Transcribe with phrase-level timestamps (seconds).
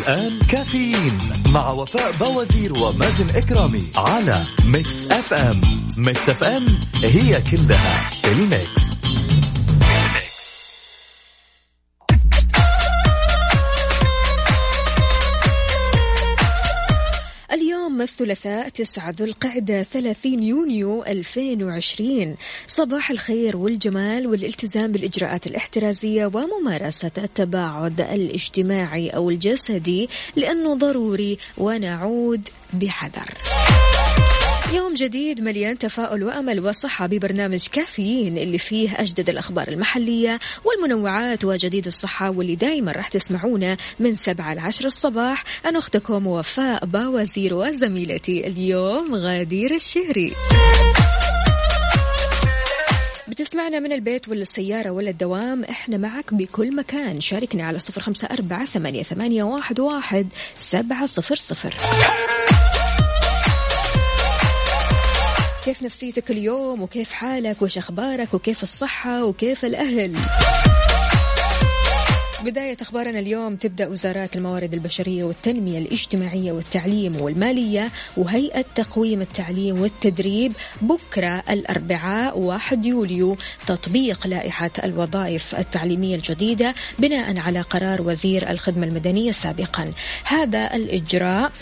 [0.00, 1.18] الآن كافيين
[1.48, 5.60] مع وفاء بوازير ومازن إكرامي على Mix FM
[5.96, 6.66] Mix FM
[7.04, 8.89] هي كلها ال Mix.
[18.02, 22.36] الثلاثاء 9 ذو القعدة 30 يونيو 2020
[22.66, 33.38] صباح الخير والجمال والالتزام بالإجراءات الاحترازية وممارسة التباعد الاجتماعي أو الجسدي لأنه ضروري ونعود بحذر.
[34.74, 41.86] يوم جديد مليان تفاؤل وأمل وصحة ببرنامج كافيين اللي فيه أجدد الأخبار المحلية والمنوعات وجديد
[41.86, 45.44] الصحة واللي دائما راح تسمعونا من سبعة لعشر الصباح.
[45.66, 50.32] أنا أختكم وفاء باوزير وزميلتي اليوم غادير الشهري.
[53.28, 57.20] بتسمعنا من البيت ولا السيارة ولا الدوام إحنا معك بكل مكان.
[57.20, 59.42] شاركنا على صفر خمسة أربعة ثمانية,
[59.78, 61.74] واحد سبعة صفر صفر.
[65.64, 70.16] كيف نفسيتك اليوم؟ وكيف حالك؟ وش أخبارك؟ وكيف الصحة؟ وكيف الأهل؟
[72.44, 80.52] بداية أخبارنا اليوم تبدأ وزارات الموارد البشرية والتنمية الاجتماعية والتعليم والمالية وهيئة تقويم التعليم والتدريب
[80.82, 83.36] بكرة الأربعاء 1 يوليو.
[83.66, 89.92] تطبيق لائحة الوظائف التعليمية الجديدة بناء على قرار وزير الخدمة المدنية سابقا.
[90.24, 91.52] هذا الإجراء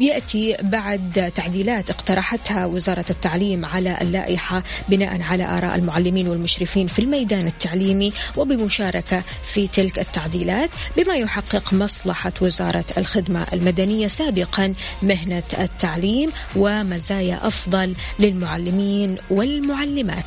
[0.00, 7.46] يأتي بعد تعديلات اقترحتها وزارة التعليم على اللائحة بناء على آراء المعلمين والمشرفين في الميدان
[7.46, 17.46] التعليمي وبمشاركة في تلك التعديلات بما يحقق مصلحة وزارة الخدمة المدنية سابقا مهنة التعليم ومزايا
[17.46, 20.24] أفضل للمعلمين والمعلمات.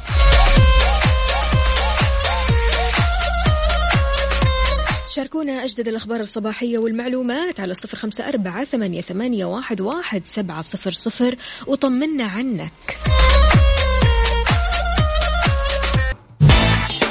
[5.15, 11.35] شاركونا أجدد الأخبار الصباحية والمعلومات على صفر خمسة أربعة ثمانية, واحد سبعة صفر صفر
[11.67, 12.97] وطمنا عنك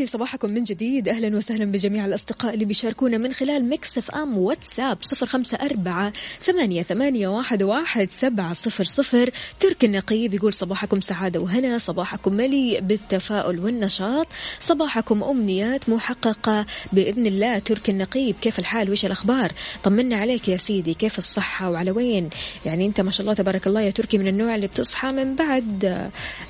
[0.00, 1.08] لي صباحكم من جديد.
[1.08, 6.12] أهلا وسهلا بجميع الأصدقاء اللي بيشاركونا من خلال Mix FM واتساب صفر خمسة أربعة
[6.42, 9.30] ثمانية, ثمانية واحد, واحد سبعة صفر صفر.
[9.60, 14.26] ترك النقيب يقول صباحكم سعادة وهنا صباحكم مليء بالتفاؤل والنشاط.
[14.60, 17.58] صباحكم أمنيات محققة بإذن الله.
[17.58, 19.52] ترك النقيب كيف الحال؟ وش الأخبار؟
[19.84, 22.30] طمنا عليك يا سيدي كيف الصحة؟ وعلى وين؟
[22.66, 25.84] يعني أنت ما شاء الله تبارك الله يا تركي من النوع اللي بتصحى من بعد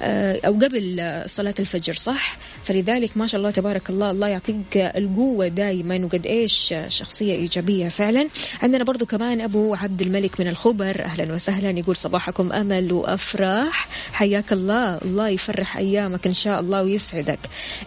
[0.03, 4.11] آه، أو قبل صلاة الفجر صح؟ فلذلك ما شاء الله تبارك الله.
[4.11, 8.29] الله يعطيك القوة دائما وقد إيش شخصية إيجابية فعلا.
[8.63, 11.05] عندنا برضو كمان أبو عبد الملك من الخبر.
[11.05, 13.89] أهلا وسهلا يقول صباحكم أمل وأفراح.
[14.13, 14.99] حياك الله.
[14.99, 17.39] الله يفرح أيامك إن شاء الله ويسعدك.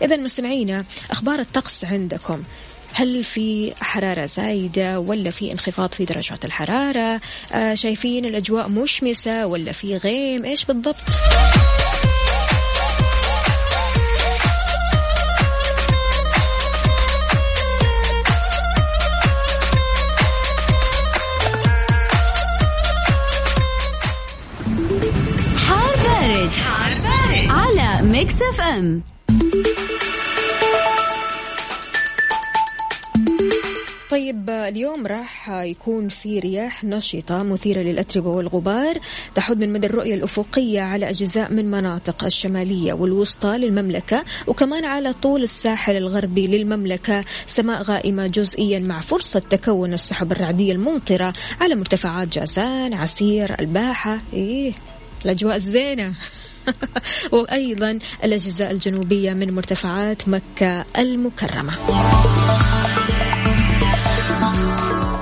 [0.02, 2.44] إذا مستمعينا أخبار الطقس عندكم.
[2.94, 7.22] هل في حرارة زايدة ولا في انخفاض في درجات الحرارة؟
[7.54, 11.04] آه شايفين الأجواء مشمسة ولا في غيم؟ إيش بالضبط؟
[28.14, 29.04] Mix FM.
[34.12, 39.00] طيب اليوم راح يكون في رياح نشطة مثيرة للأتربة والغبار
[39.36, 45.44] تحد من مدى الرؤية الأفقية على أجزاء من مناطق الشمالية والوسطى للمملكة وكمان على طول
[45.44, 52.94] الساحل الغربي للمملكة سماء غائمة جزئيا مع فرصة تكون السحب الرعدية الممطرة على مرتفعات جازان
[52.94, 54.22] عسير الباحة.
[54.34, 54.74] إيه
[55.26, 56.14] الأجواء الزينة.
[57.32, 61.74] وأيضا الأجزاء الجنوبية من مرتفعات مكة المكرمة.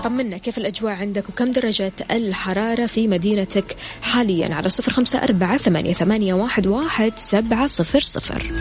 [0.04, 5.94] طمنا كيف الأجواء عندك وكم درجة الحرارة في مدينتك حاليا؟ على صفر خمسة أربعة ثمانية,
[5.94, 8.52] ثمانية واحد, واحد سبعة صفر صفر.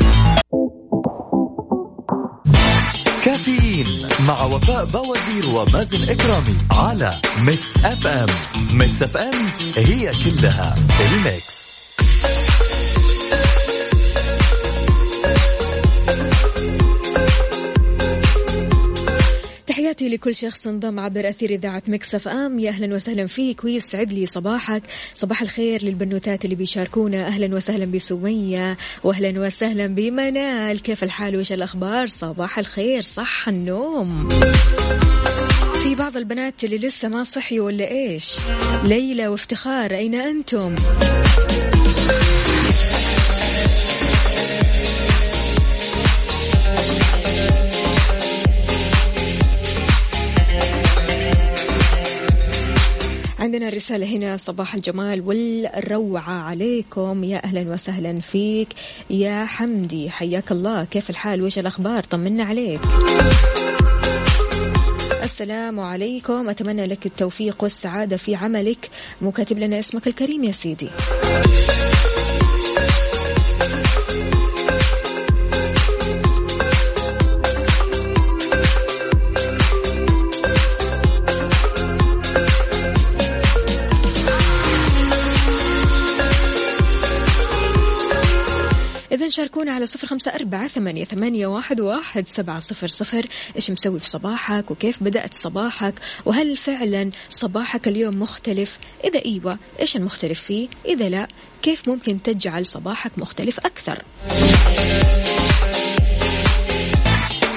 [3.25, 8.29] كافيين مع وفاء بوازير ومازن إكرامي على Mix FM.
[8.79, 9.35] Mix FM
[9.77, 11.60] هي كلها ال Mix.
[19.91, 22.59] تحياتي لكل شخص انضم عبر أثير إذاعة Mix FM.
[22.59, 23.65] يا أهلا وسهلا فيك.
[23.65, 24.83] ويسعد لي صباحك.
[25.15, 27.27] صباح الخير للبنوتات اللي بيشاركونا.
[27.27, 30.83] أهلا وسهلا بسمية وأهلا وسهلا بمنال.
[30.83, 34.29] كيف الحال؟ وإيش الأخبار؟ صباح الخير صح النوم.
[35.83, 38.37] في بعض البنات اللي لسه ما صحيوا ولا إيش؟
[38.85, 40.75] ليلى وافتخار أين أنتم؟
[53.41, 57.25] عندنا رسالة هنا صباح الجمال والروعة عليكم.
[57.25, 58.69] يا أهلا وسهلا فيك.
[59.11, 60.85] يا حمدي حياك الله.
[60.85, 62.81] كيف الحال؟ وإيش الأخبار؟ طمنا عليك.
[65.23, 66.49] السلام عليكم.
[66.49, 68.91] أتمنى لك التوفيق والسعادة في عملك.
[69.23, 70.91] مو كاتب لنا اسمك الكريم يا سيدي.
[89.21, 93.27] إذا شاركونا على صفر خمسة أربعة ثمانية, ثمانية واحد, واحد سبعة صفر صفر.
[93.57, 95.95] إيش مسوي في صباحك وكيف بدأت صباحك؟
[96.25, 101.29] وهل فعلا صباحك اليوم مختلف؟ إذا إيوة إيش المختلف فيه؟ إذا لا
[101.63, 104.03] كيف ممكن تجعل صباحك مختلف أكثر؟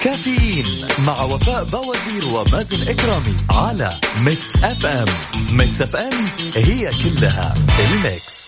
[0.04, 5.08] كافيين مع وفاء بوازير ومازن إكرامي على Mix FM
[5.52, 6.14] Mix FM
[6.56, 8.43] هي كلها ال Mix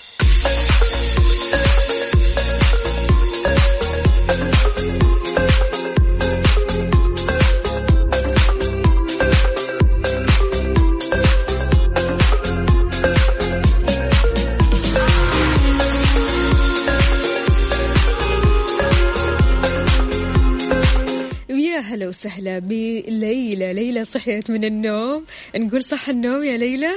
[22.25, 23.73] وسهلا بليلى.
[23.73, 25.25] ليلى صحيت من النوم.
[25.55, 26.91] نقول صح النوم يا ليلى؟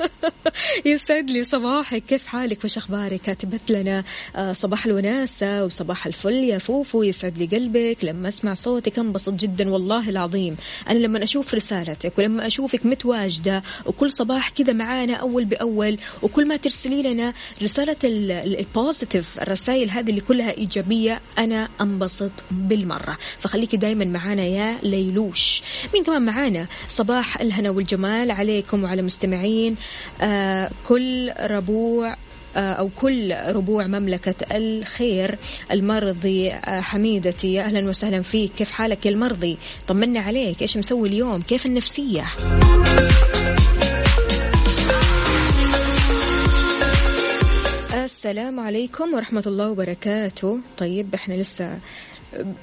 [0.86, 2.02] يسعد لي صباحك.
[2.08, 4.04] كيف حالك؟ وش أخبارك؟ كاتبت لنا
[4.36, 7.02] آه، صباح الوناسة وصباح الفل يا فوفو.
[7.02, 7.98] يسعد لي قلبك.
[8.02, 10.56] لما أسمع صوتك أنبسط جدا والله العظيم.
[10.88, 16.56] أنا لما أشوف رسالتك ولما أشوفك متواجدة وكل صباح كذا معانا أول بأول وكل ما
[16.56, 23.18] ترسلي لنا رسالة ال- ال- positive الرسائل هذه اللي كلها إيجابية أنا أنبسط بالمرة.
[23.38, 25.62] فخليكي دائما معانا يا ليلوش.
[25.94, 29.76] مين كمان معانا؟ صباح الهنا والجمال عليكم وعلى مستمعين.
[30.88, 32.16] كل ربوع
[32.56, 35.38] آه، أو كل ربوع مملكة الخير
[35.72, 38.52] المرضي آه، حميدتي يا أهلا وسهلا فيك.
[38.58, 40.62] كيف حالك يا المرضي؟ طمنا عليك.
[40.62, 42.26] إيش مسوي اليوم؟ كيف النفسية؟
[47.94, 50.58] السلام عليكم ورحمة الله وبركاته.
[50.78, 51.78] طيب إحنا لسه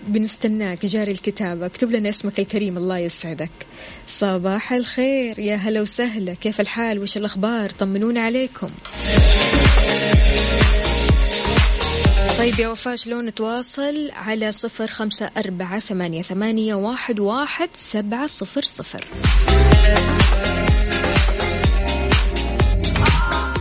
[0.08, 3.52] بنستناك جاري الكتابة اكتب لنا اسمك الكريم الله يسعدك.
[4.08, 6.34] صباح الخير يا هلا وسهلا.
[6.34, 8.70] كيف الحال؟ وش الأخبار؟ طمنونا عليكم.
[12.38, 18.62] طيب يا وفاء شلون نتواصل على صفر خمسة أربعة ثمانية, ثمانية واحد, واحد سبعة صفر
[18.62, 19.06] صفر.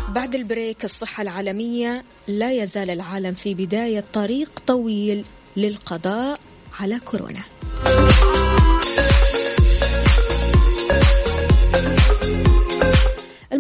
[0.09, 5.25] بعد البريك الصحة العالمية لا يزال العالم في بداية طريق طويل.
[5.57, 6.41] للقضاء
[6.81, 7.43] على كورونا.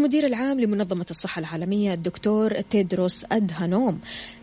[0.02, 4.00] المدير العام لمنظمة الصحة العالمية الدكتور تيدروس أدهانوم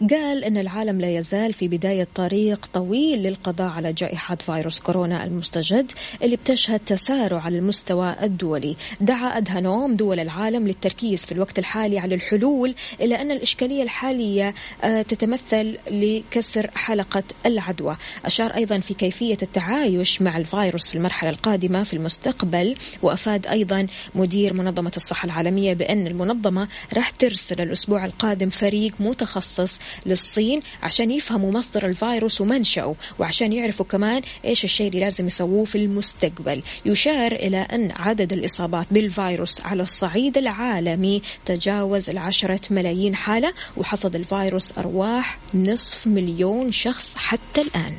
[0.10, 5.92] قال أن العالم لا يزال في بداية طريق طويل للقضاء على جائحة فيروس كورونا المستجد
[6.24, 8.75] اللي بتشهد تسارع على المستوى الدولي.
[9.01, 15.01] دعا أدهانوم دول العالم للتركيز في الوقت الحالي على الحلول إلى أن الإشكالية الحالية آه،
[15.01, 17.98] تتمثل لكسر حلقة العدوى.
[18.25, 24.54] أشار أيضا في كيفية التعايش مع الفيروس في المرحلة القادمة في المستقبل وأفاد أيضا مدير
[24.54, 31.86] منظمة الصحة العالمية بأن المنظمة راح ترسل الأسبوع القادم فريق متخصص للصين عشان يفهموا مصدر
[31.86, 36.62] الفيروس ومنشأه وعشان يعرفوا كمان إيش الشيء اللي لازم يسووه في المستقبل.
[36.86, 44.77] يشار إلى أن عدد الإصابات بالفيروس على الصعيد العالمي تجاوز العشرة ملايين حالة وحصد الفيروس
[44.77, 47.96] أرواح نصف مليون شخص حتى الآن.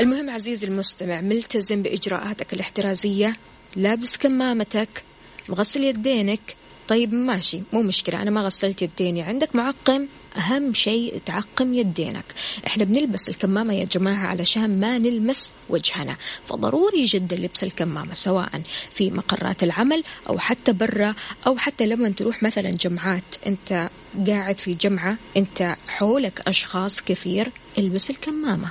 [0.00, 3.36] المهم عزيزي المستمع ملتزم بإجراءاتك الاحترازية
[3.76, 5.02] لابس كمامتك
[5.48, 6.56] مغسل يدينك.
[6.88, 9.22] طيب ماشي مو مشكلة أنا ما غسلت يديني.
[9.22, 12.24] عندك معقم؟ أهم شيء تعقم يدينك.
[12.66, 16.16] إحنا بنلبس الكمامة يا جماعة علشان ما نلمس وجهنا.
[16.46, 21.14] فضروري جدا لبس الكمامة سواء في مقرات العمل أو حتى برا
[21.46, 23.36] أو حتى لما تروح مثلا جمعات.
[23.46, 23.90] أنت
[24.26, 28.70] قاعد في جمعة أنت حولك أشخاص كثير البس الكمامة.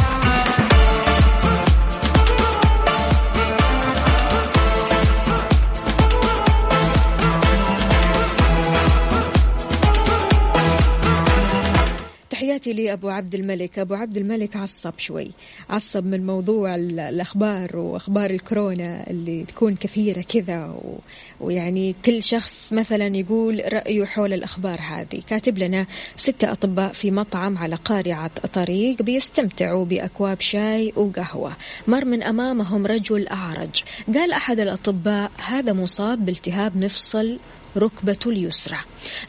[12.51, 13.79] تحياتي لأبو عبد الملك.
[13.79, 15.31] أبو عبد الملك عصب شوي.
[15.69, 20.99] عصب من موضوع الأخبار وأخبار الكورونا اللي تكون كثيرة كذا و...
[21.39, 25.21] ويعني كل شخص مثلا يقول رأيه حول الأخبار هذه.
[25.27, 31.53] كاتب لنا ستة أطباء في مطعم على قارعة طريق بيستمتعوا بأكواب شاي وقهوة.
[31.87, 33.83] مر من أمامهم رجل أعرج.
[34.13, 37.39] قال أحد الأطباء هذا مصاب بالتهاب مفصل
[37.77, 38.77] ركبته اليسرى.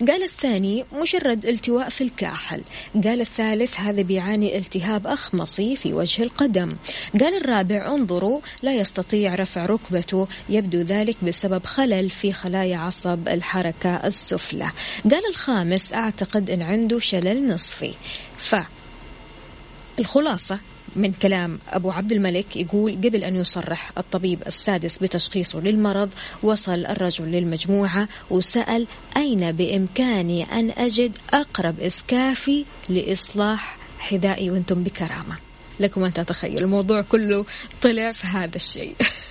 [0.08, 2.62] قال الثاني مجرد التواء في الكاحل.
[3.04, 6.76] قال الثالث هذا بيعاني التهاب أخمصي في وجه القدم.
[7.20, 10.28] قال الرابع انظروا لا يستطيع رفع ركبته.
[10.48, 14.70] يبدو ذلك بسبب خلل في خلايا عصب الحركة السفلى.
[15.04, 17.94] قال الخامس أعتقد أن عنده شلل نصفي.
[18.36, 18.54] ف
[19.98, 20.58] الخلاصة
[20.96, 26.10] من كلام أبو عبد الملك يقول قبل أن يصرح الطبيب السادس بتشخيصه للمرض
[26.42, 35.36] وصل الرجل للمجموعة وسأل أين بإمكاني أن أجد أقرب إسكافي لإصلاح حذائي وأنتم بكرامة.
[35.80, 37.44] لكم أن تتخيل الموضوع كله
[37.82, 38.94] طلع في هذا الشيء.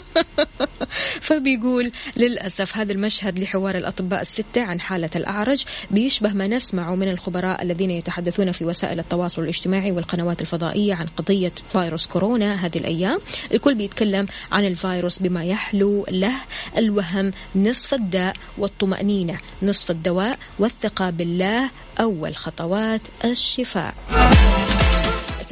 [1.20, 7.62] فبيقول للأسف هذا المشهد لحوار الأطباء الستة عن حالة الأعرج بيشبه ما نسمعه من الخبراء
[7.62, 13.20] الذين يتحدثون في وسائل التواصل الاجتماعي والقنوات الفضائية عن قضية فيروس كورونا هذه الأيام.
[13.54, 16.34] الكل بيتكلم عن الفيروس بما يحلو له
[16.76, 21.70] الوهم نصف الداء والطمأنينة نصف الدواء والثقة بالله
[22.00, 23.94] أول خطوات الشفاء.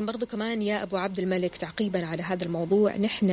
[0.01, 2.97] لكن برضو كمان يا أبو عبد الملك تعقيبا على هذا الموضوع.
[2.97, 3.31] نحن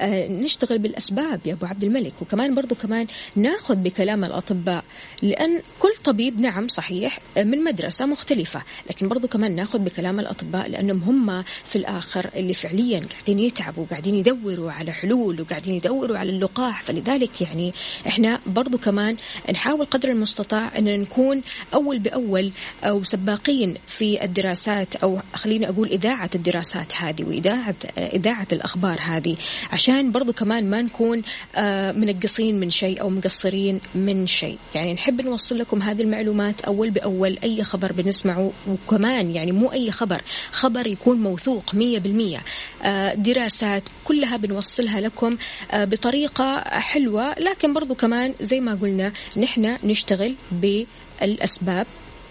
[0.00, 2.12] آه، نشتغل بالأسباب يا أبو عبد الملك.
[2.22, 3.06] وكمان برضو كمان
[3.36, 4.84] ناخذ بكلام الأطباء.
[5.22, 8.62] لأن كل طبيب نعم صحيح آه، من مدرسة مختلفة.
[8.90, 14.14] لكن برضو كمان ناخذ بكلام الأطباء لأنهم هم في الآخر اللي فعليا قاعدين يتعبوا وقاعدين
[14.14, 16.82] يدوروا على حلول وقاعدين يدوروا على اللقاح.
[16.82, 17.72] فلذلك يعني
[18.06, 19.16] إحنا برضو كمان
[19.52, 21.42] نحاول قدر المستطاع أن نكون
[21.74, 22.52] أول بأول
[22.84, 24.96] أو سباقين في الدراسات.
[24.96, 29.36] أو خليني أقول إذا إذاعة الدراسات هذه وإذاعة إذاعة الأخبار هذه
[29.72, 31.22] عشان برضو كمان ما نكون
[31.56, 34.58] آه، منقصين من شيء أو مقصرين من شيء.
[34.74, 39.90] يعني نحب نوصل لكم هذه المعلومات أول بأول أي خبر بنسمعه وكمان يعني مو أي
[39.90, 40.20] خبر
[40.50, 42.40] خبر يكون موثوق مية بالمية.
[42.82, 45.36] آه، دراسات كلها بنوصلها لكم
[45.70, 47.38] آه، بطريقة حلوة.
[47.38, 51.86] لكن برضو كمان زي ما قلنا نحن نشتغل بالأسباب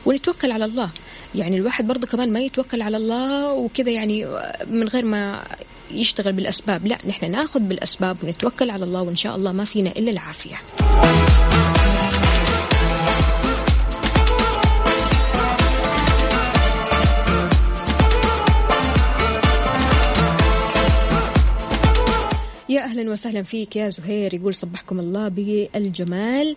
[0.06, 0.90] ونتوكل على الله.
[1.36, 4.26] يعني الواحد برضه كمان ما يتوكل على الله وكذا يعني
[4.68, 5.44] من غير ما
[5.92, 6.88] يشتغل بالأسباب.
[6.88, 10.56] لا نحن ناخذ بالأسباب ونتوكل على الله وإن شاء الله ما فينا إلا العافية.
[22.70, 26.56] يا أهلا وسهلا فيك يا زهير يقول صبحكم الله بالجمال.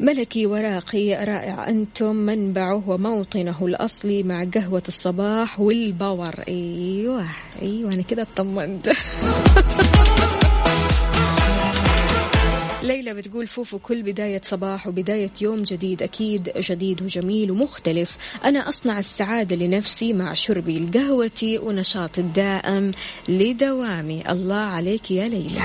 [0.00, 6.34] ملكي وراقي رائع أنتم منبعه وموطنه الأصلي مع قهوة الصباح وال power.
[6.48, 7.26] أيوة
[7.62, 8.90] أيوة أنا كده اطمنت.
[12.82, 18.16] ليلى بتقول فوفو كل بداية صباح وبداية يوم جديد أكيد جديد وجميل ومختلف.
[18.44, 22.92] أنا أصنع السعادة لنفسي مع شربي لقهوتي ونشاطي الدائم
[23.28, 24.30] لدوامي.
[24.30, 25.62] الله عليك يا ليلى.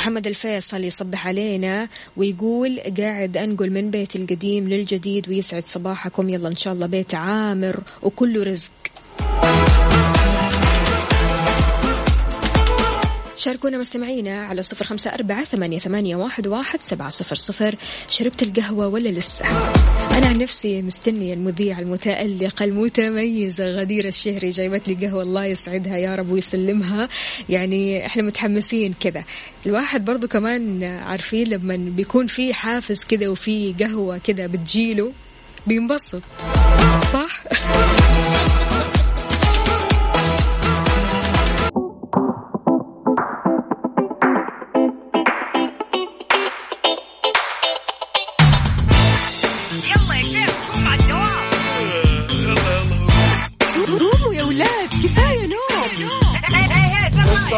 [0.00, 6.28] محمد الفيصل يصبح علينا ويقول قاعد أنقل من بيتي القديم للجديد ويسعد صباحكم.
[6.28, 8.72] يلا إن شاء الله بيت عامر وكله رزق.
[13.40, 17.74] شاركونا مستمعينا على صفر خمسة أربعة ثمانية, ثمانية واحد, واحد سبعة صفر صفر.
[18.08, 19.46] شربت القهوة ولا لسه؟
[20.18, 24.50] أنا عن نفسي مستنية المذيعة المتألقة المتميزة غديرة الشهري.
[24.50, 27.08] جايبت لي قهوة الله يسعدها يا رب ويسلمها.
[27.48, 29.24] يعني إحنا متحمسين كذا.
[29.66, 35.12] الواحد برضو كمان عارفين لما بيكون في حافز كذا وفي قهوة كذا بتجيله
[35.66, 36.22] بينبسط.
[37.12, 37.42] صح؟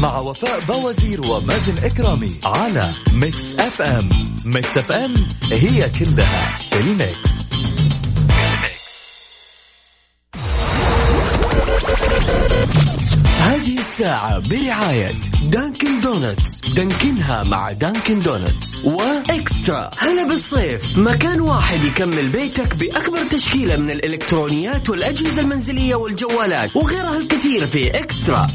[0.00, 4.08] مع وفاء بوازير ومازن إكرامي على Mix FM
[4.44, 5.14] Mix FM
[5.52, 7.36] هي كلها في ال Mix.
[13.38, 15.10] هذه الساعة برعاية
[15.42, 19.90] Dunkin' Donuts دانكنها مع Dunkin' Donuts و eXtra.
[19.98, 20.98] هلا بالصيف.
[20.98, 26.76] مكان واحد يكمل بيتك بأكبر تشكيلة من الإلكترونيات والأجهزة المنزلية والجوالات.
[26.76, 28.46] وغيرها الكثير في eXtra.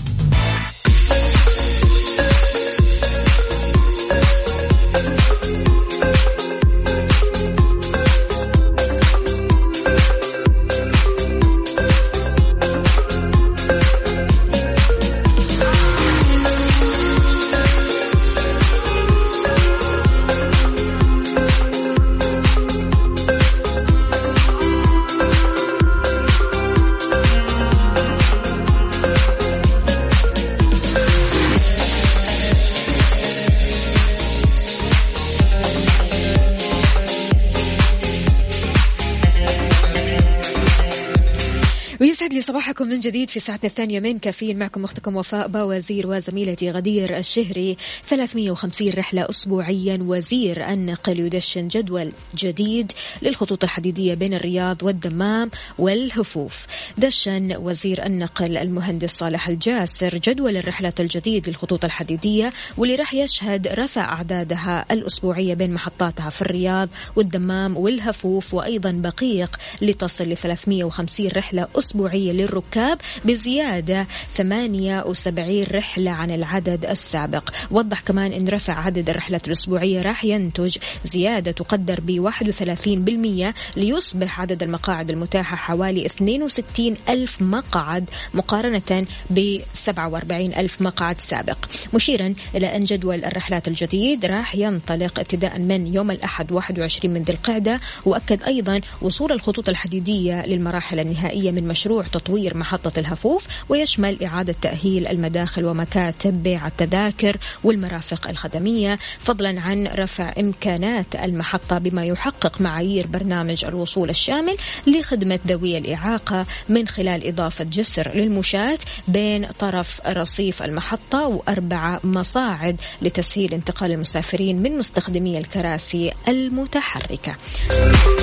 [42.41, 44.59] لي صباحكم من جديد في ساعتنا الثانية من كافيين.
[44.59, 47.77] معكم أختكم وفاء باوزير وزميلتي غدير الشهري.
[48.05, 56.67] 350 رحلة أسبوعيا وزير النقل يدشن جدول جديد للخطوط الحديدية بين الرياض والدمام والهفوف.
[56.97, 64.01] دشن وزير النقل المهندس صالح الجاسر جدول الرحلات الجديد للخطوط الحديدية واللي راح يشهد رفع
[64.01, 72.31] أعدادها الأسبوعية بين محطاتها في الرياض والدمام والهفوف وأيضا بقيق لتصل ل 350 رحلة أسبوعية
[72.41, 77.49] للركاب بزيادة 78 رحلة عن العدد السابق.
[77.71, 84.63] وضح كمان أن رفع عدد الرحلات الأسبوعية راح ينتج زيادة تقدر ب 31% ليصبح عدد
[84.63, 91.57] المقاعد المتاحة حوالي 62 ألف مقعد مقارنة ب 47 ألف مقعد سابق.
[91.93, 97.33] مشيرا إلى أن جدول الرحلات الجديد راح ينطلق ابتداء من يوم الأحد 21 من ذي
[97.33, 104.55] القعدة وأكد أيضا وصول الخطوط الحديدية للمراحل النهائية من مشروع تطوير محطة الهفوف ويشمل إعادة
[104.61, 113.07] تأهيل المداخل ومكاتب بيع التذاكر والمرافق الخدمية فضلا عن رفع إمكانات المحطة بما يحقق معايير
[113.07, 114.57] برنامج الوصول الشامل
[114.87, 123.53] لخدمة ذوي الإعاقة من خلال إضافة جسر للمشاة بين طرف رصيف المحطة وأربع مصاعد لتسهيل
[123.53, 127.35] انتقال المسافرين من مستخدمي الكراسي المتحركة.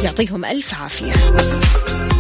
[0.05, 2.18] يعطيهم ألف عافية.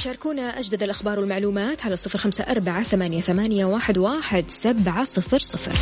[0.00, 5.72] شاركونا أجدد الأخبار والمعلومات على صفر خمسة أربعة ثمانية, ثمانية واحد, واحد سبعة صفر صفر.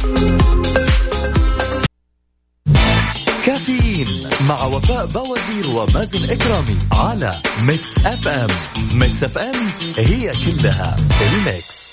[3.47, 8.49] كافيين مع وفاء باوزير ومازن إكرامي على Mix FM.
[8.93, 9.55] Mix FM
[9.97, 10.97] هي كلها
[11.33, 11.89] ال mix.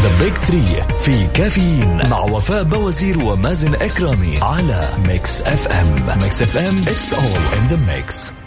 [0.00, 6.18] The Big Three في كافيين مع وفاء باوزير ومازن إكرامي على Mix FM.
[6.22, 8.39] Mix FM it's all in the mix.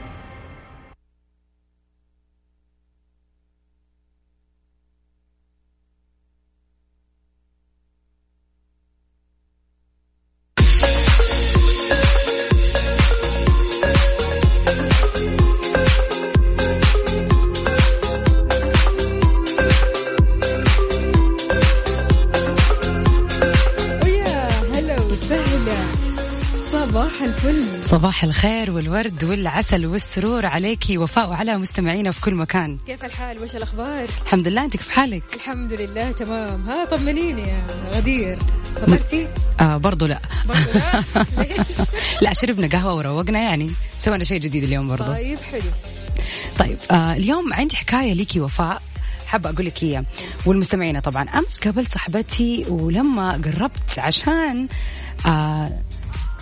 [28.23, 32.77] صباح الخير والورد والعسل والسرور عليكي وفاء وعلى مستمعينا في كل مكان.
[32.87, 36.69] كيف الحال؟ وش الأخبار؟ الحمد لله انت كيف حالك؟ الحمد لله تمام.
[36.69, 38.39] ها طمنيني يا غدير.
[38.75, 39.27] فطرتي؟
[39.59, 40.19] آه برضو لا.
[40.45, 41.03] برضو لا؟
[41.43, 41.77] ليش؟
[42.21, 43.71] لا شربنا قهوة وروقنا يعني.
[43.97, 45.13] سوينا شيء جديد اليوم برضو.
[45.13, 45.71] طيب حلو.
[46.59, 48.81] طيب آه اليوم عندي حكاية ليكي وفاء.
[49.27, 50.05] حابة أقول لك إياه
[50.45, 51.29] والمستمعين طبعا.
[51.29, 54.67] أمس قابلت صاحبتي ولما قربت عشان
[55.25, 55.71] آه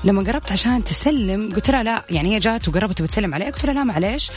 [0.04, 3.74] لما قربت عشان تسلم قلت لها لا يعني هي جات وقربت بتسلم علي قلت لها
[3.74, 4.32] لا معلش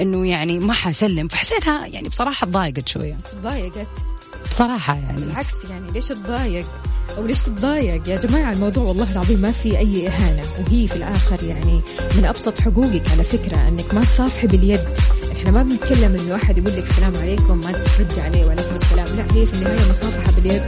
[0.00, 1.28] إنه يعني ما حسلم.
[1.28, 3.16] فحسيتها يعني بصراحة تضايقت شوية.
[3.40, 3.86] تضايقت
[4.50, 5.20] بصراحة يعني.
[5.20, 6.66] بالعكس يعني ليش تضايق
[7.16, 10.42] أو ليش تتضايق؟ يا جماعة الموضوع والله العظيم ما في أي إهانة.
[10.58, 11.80] وهي في الآخر يعني
[12.16, 14.80] من أبسط حقوقك على فكرة إنك ما تصافحي باليد.
[15.36, 19.06] إحنا ما بنتكلم إنه واحد يقول لك السلام عليكم ما ترد عليه وعليكم السلام.
[19.16, 20.62] لا هي في النهاية مصافحة باليد.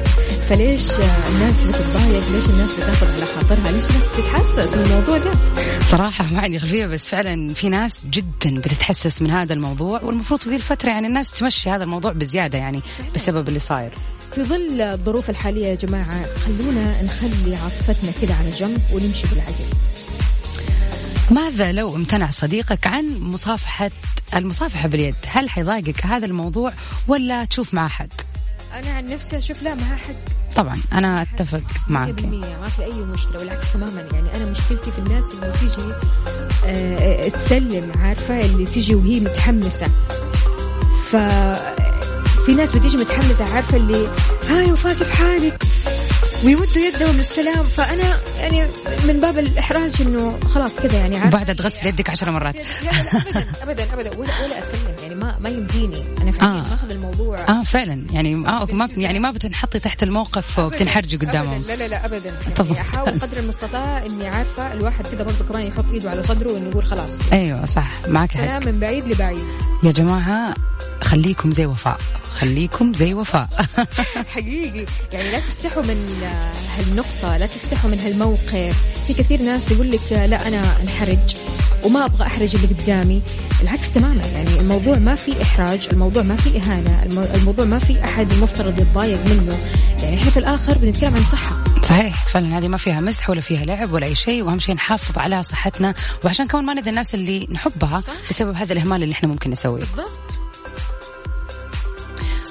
[0.49, 0.91] فليش
[1.29, 5.31] الناس بتتضايق؟ ليش الناس بتاخذ على خاطرها؟ ليش الناس بتتحسس من الموضوع ده؟
[5.91, 10.49] صراحة ما عندي خلفية بس فعلا في ناس جدا بتتحسس من هذا الموضوع والمفروض في
[10.49, 12.81] ذي الفترة يعني الناس تمشي هذا الموضوع بزيادة يعني
[13.15, 13.93] بسبب اللي صاير.
[14.35, 19.65] في ظل الظروف الحالية يا جماعة خلونا نخلي عاطفتنا كده على جنب ونمشي بالعقل
[21.31, 23.91] ماذا لو امتنع صديقك عن مصافحة
[24.37, 26.73] المصافحة باليد؟ هل حيضايقك هذا الموضوع
[27.09, 28.36] ولا تشوف معاه حق؟
[28.75, 30.15] أنا عن نفسي أشوف لا معها حق.
[30.57, 32.23] طبعا أنا أتفق 100% معك
[32.61, 34.07] ما في أي مشكلة بالعكس تماما.
[34.13, 35.93] يعني أنا مشكلتي في الناس اللي تيجي
[36.67, 39.87] آه، تسلم عارفة؟ اللي تيجي وهي متحمسة.
[41.05, 41.17] ف
[42.47, 44.09] في ناس بتيجي متحمسة عارفة؟ اللي
[44.49, 45.63] هاي وفاء كيف حالك.
[46.45, 47.63] ويودوا يدهم للسلام.
[47.65, 48.67] فأنا يعني
[49.05, 52.57] من باب الإحراج إنه خلاص كذا يعني عارفة؟ وبعدها تغسل يدك عشر مرات.
[52.85, 54.86] لا لا ابدا ابدا ابدا ولا ولا أسلم.
[55.17, 56.69] ما ما يمديني أنا فعليا آه.
[56.71, 57.39] ماخذ الموضوع.
[57.49, 58.07] آه فعلا.
[58.13, 61.63] يعني آه ما يعني ما بتنحطي تحت الموقف وبتنحرجي قدامهم.
[61.69, 62.35] لا لا لا ابدا.
[62.57, 62.73] طبعاً.
[62.73, 66.69] يعني أحاول قدر المستطاع إني عارفة الواحد كذا برضه كمان يحط إيده على صدره وانه
[66.69, 67.33] يقول خلاص.
[67.33, 67.91] أيوه صح.
[68.09, 68.65] معك حق.
[68.67, 69.47] من بعيد لبعيد.
[69.83, 70.55] يا جماعة
[71.03, 71.99] خليكم زي وفاء.
[72.33, 73.49] خليكم زي وفاء.
[74.35, 74.85] حقيقي.
[75.13, 76.23] يعني لا تستحوا من
[76.79, 78.85] هالنقطة لا تستحوا من هالموقف.
[79.07, 81.19] في كثير ناس يقول لك لا أنا أنحرج.
[81.87, 83.23] وما أبغى أحرج اللي قدامي.
[83.63, 84.27] العكس تماما.
[84.27, 86.57] يعني الموضوع ما في إحراج الموضوع ما في
[87.03, 89.59] المو- الموضوع ما في أحد المفترض يتضايق منه.
[90.03, 91.65] يعني إحنا في الآخر بنتكلم عن صحة.
[91.83, 95.19] صحيح فعلا هذه ما فيها مزح ولا فيها لعب ولا أي شيء وأهم شيء نحافظ
[95.19, 95.95] على صحتنا.
[96.25, 98.13] وعشان كمان ما ندى الناس اللي نحبها صح.
[98.31, 99.81] بسبب هذا الإهمال اللي إحنا ممكن نسويه.
[99.81, 100.46] بالضبط.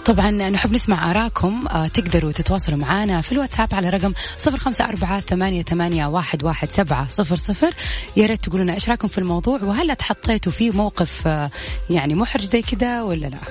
[0.06, 5.20] طبعا نحب نسمع آراءكم آه، تقدروا تتواصلوا معنا في الواتساب على رقم صفر خمسة أربعة
[5.20, 7.74] ثمانية, ثمانية واحد, واحد سبعة صفر صفر.
[8.18, 11.50] يا ريت تقولوا لنا إيش رأيكم في الموضوع وهل اتحطيتوا في موقف آه،
[11.90, 13.38] يعني محرج زي كذا ولا لا.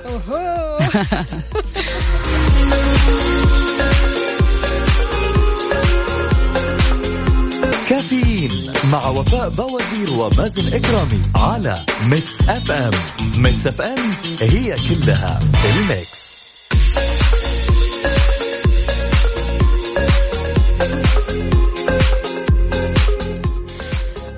[7.88, 12.92] كافيين مع وفاء باوزير ومازن إكرامي على Mix FM.
[13.36, 13.98] Mix FM
[14.40, 15.38] هي كلها
[15.70, 16.23] ال mix.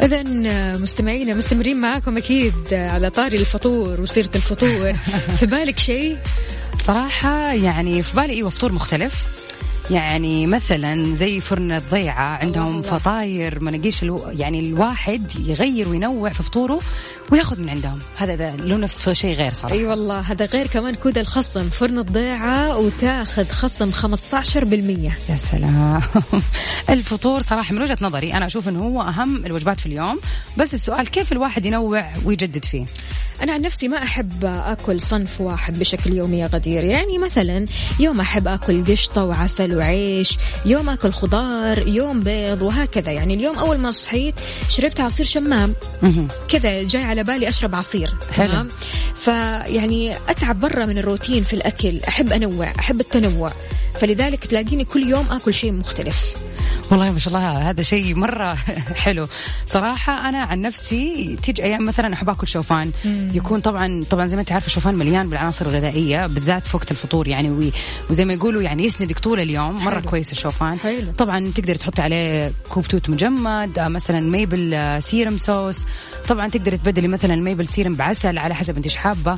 [0.07, 0.23] إذا
[0.79, 4.93] مستمعينا مستمرين معاكم أكيد على طاري الفطور وسيرة الفطور.
[5.39, 6.19] في بالك شيء؟
[6.87, 9.27] صراحة يعني في بالي أيوه فطور مختلف.
[9.91, 12.83] يعني مثلا زي فرن الضيعة عندهم.
[12.83, 14.31] فطاير مناقيش ألو...
[14.33, 16.81] يعني الواحد يغير وينوع في فطوره
[17.33, 17.99] وياخذ من عندهم.
[18.17, 19.75] هذا له نفس شيء غير صراحة.
[19.75, 21.69] أي والله هذا غير كمان كود الخصم.
[21.69, 23.97] فرن الضيعة وتاخذ خصم 15%
[25.31, 26.01] يا سلام.
[26.91, 30.21] الفطور صراحة من وجهة نظري أنا أشوف أنه هو أهم الوجبات في اليوم.
[30.57, 32.87] بس السؤال كيف الواحد ينوع ويجدد فيه؟
[33.43, 36.85] أنا عن نفسي ما أحب آكل صنف واحد بشكل يومي يا غدير.
[36.85, 37.65] يعني مثلا
[38.01, 43.13] يوم أحب آكل قشطة وعسل وعيش يوم آكل خضار يوم بيض وهكذا.
[43.13, 44.35] يعني اليوم أول ما صحيت
[44.69, 45.75] شربت عصير شمام.
[46.49, 48.15] كذا جاي على بالي أشرب عصير.
[48.37, 48.69] تمام؟
[49.15, 52.01] فيعني أتعب برا من الروتين في الأكل.
[52.09, 53.53] أحب أنوع أحب التنوع.
[53.95, 56.35] فلذلك تلاقيني كل يوم آكل شيء مختلف.
[56.91, 58.55] والله ما شاء الله هذا شيء مرة
[58.95, 59.27] حلو.
[59.67, 62.91] صراحة أنا عن نفسي تيجي أيام مثلا أحب أكل شوفان.
[63.35, 67.29] يكون طبعا طبعا زي ما أنت عارفة الشوفان مليان بالعناصر الغذائية بالذات في وقت الفطور
[67.29, 67.73] يعني وي-
[68.11, 70.11] وزي ما يقولوا يعني يسندك طول اليوم مرة حلو.
[70.11, 70.79] كويس الشوفان.
[70.79, 71.13] حلو.
[71.13, 75.79] طبعا تقدر تحط عليه كوب توت مجمد آه، مثلا maple آه، syrup صوص
[76.29, 79.35] طبعا تقدر تبدلي مثلا maple syrup بعسل على حسب أنت إيش حابة.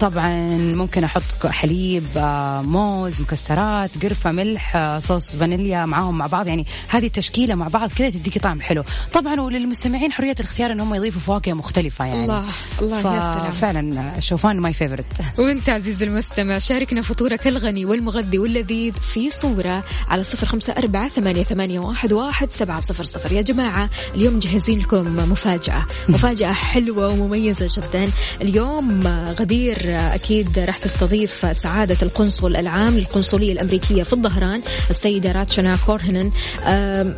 [0.00, 0.30] طبعا
[0.74, 6.46] ممكن أحط حليب آه، موز مكسرات قرفة ملح صوص فانيليا معاهم مع بعض.
[6.46, 8.84] يعني هذه التشكيلة مع بعض كذا تديكي طعم حلو.
[9.12, 12.22] طبعا وللمستمعين حرية الاختيار إن هم يضيفوا فواكه مختلفة يعني.
[12.22, 12.44] الله
[12.82, 13.52] الله يا سلام.
[13.52, 15.06] فعلا شوفان my favorite
[15.38, 21.42] وانت عزيزي المستمع شاركنا فطورك الغني والمغذي واللذيذ في صورة على صفر خمسة أربعة ثمانية,
[21.42, 23.32] ثمانية واحد, واحد سبعة صفر صفر.
[23.32, 25.86] يا جماعة اليوم مجهزين لكم مفاجأة.
[26.08, 28.10] مفاجأة حلوة ومميزة جدا.
[28.42, 29.06] اليوم
[29.40, 36.30] غدير أكيد راح تستضيف سعادة القنصل العام للقنصلية الأمريكية في الظهران السيدة راتشنا كورهونن.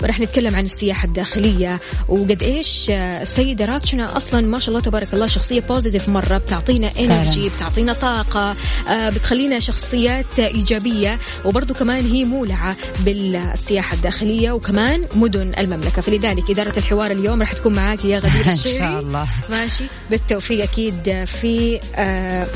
[0.03, 1.81] راح نتكلم عن السياحة الداخلية.
[2.09, 6.93] وقد إيش آه، السيدة راتشنا أصلا ما شاء الله تبارك الله شخصية positive مرة بتعطينا
[7.01, 8.57] energy بتعطينا طاقة
[8.91, 11.19] آه، بتخلينا شخصيات إيجابية.
[11.45, 16.03] وبرضو كمان هي مولعة بالسياحة الداخلية وكمان مدن المملكة.
[16.03, 19.27] فلذلك إدارة الحوار اليوم راح تكون معاك يا غدير الشهري إن شاء الله.
[19.51, 19.85] ماشي.
[20.11, 22.47] بالتوفيق أكيد في آه،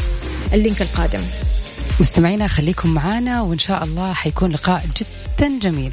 [0.53, 1.21] ال link القادم.
[2.01, 5.93] مستمعينا خليكم معانا وإن شاء الله حيكون لقاء جدا جميل.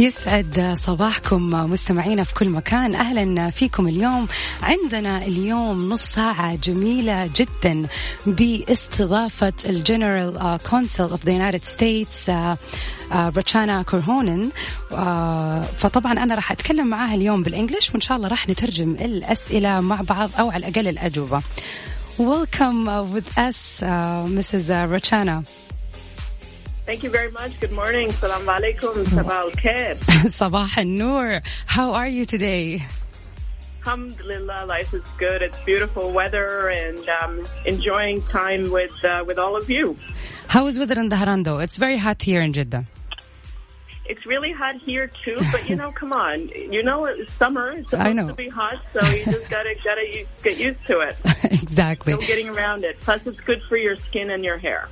[0.00, 4.28] يسعد صباحكم مستمعينا في كل مكان أهلا فيكم اليوم
[4.62, 7.86] عندنا اليوم نص ساعة جميلة جدا
[8.26, 12.30] باستضافة ال General Consul of the United States
[13.12, 14.50] رتشانا كورهونن
[15.78, 20.00] فطبعا أنا راح أتكلم معاها اليوم بال English وإن شاء الله راح نترجم الأسئلة مع
[20.00, 21.42] بعض أو على الأقل الأجوبة
[22.18, 22.84] Welcome
[23.14, 24.68] with us, uh, Mrs.
[24.68, 25.59] Uh, Rachana.
[26.90, 27.52] Thank you very much.
[27.60, 28.10] Good morning.
[28.10, 29.06] Salam alaikum.
[29.06, 29.96] Sabah al khair.
[30.38, 31.40] Sabah al-Noor.
[31.64, 32.82] How are you today?
[33.86, 35.40] Alhamdulillah, life is good.
[35.40, 39.96] It's beautiful weather and um, enjoying time with uh, with all of you.
[40.48, 41.60] How is weather in Dahran though?
[41.60, 42.84] It's very hot here in Jeddah.
[44.06, 46.48] It's really hot here too, but you know, come on.
[46.48, 47.70] You know, it's summer.
[47.70, 48.26] It's supposed I know.
[48.26, 51.16] to be hot, so you just gotta gotta get used to it.
[51.44, 52.14] exactly.
[52.14, 52.98] No getting around it.
[52.98, 54.88] Plus, it's good for your skin and your hair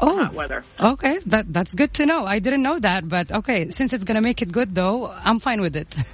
[0.00, 0.60] Oh, Hot weather.
[0.80, 1.18] okay.
[1.26, 2.20] That that's good to know.
[2.26, 3.70] I didn't know that, but okay.
[3.70, 4.96] Since it's gonna make it good though,
[5.28, 5.88] I'm fine with it.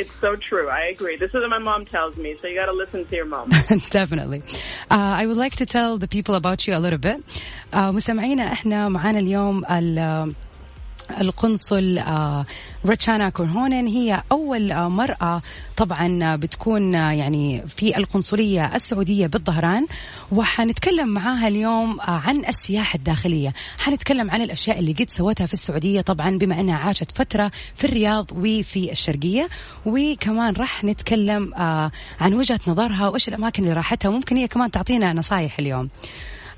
[0.00, 0.68] It's so true.
[0.68, 1.16] I agree.
[1.16, 3.48] This is what my mom tells me, so you gotta listen to your mom.
[3.90, 4.42] Definitely.
[4.90, 7.18] Uh, I would like to tell the people about you a little bit.
[7.72, 10.34] Uh, مستمعينا احنا معانا اليوم ال
[11.21, 12.45] القنصل آه،
[12.85, 15.41] رتشانا كورهونن هي أول آه، مرأة
[15.77, 19.87] طبعا آه، بتكون يعني في القنصلية السعودية بالظهران.
[20.31, 23.53] وحنتكلم معاها اليوم عن السياحة الداخلية.
[23.79, 28.31] حنتكلم عن الأشياء اللي قد سوتها في السعودية طبعا بما أنها عاشت فترة في الرياض
[28.31, 29.47] وفي الشرقية.
[29.85, 31.53] وكمان راح نتكلم
[32.19, 34.09] عن وجهة نظرها وإيش الأماكن اللي راحتها.
[34.09, 35.89] وممكن هي كمان تعطينا نصايح اليوم.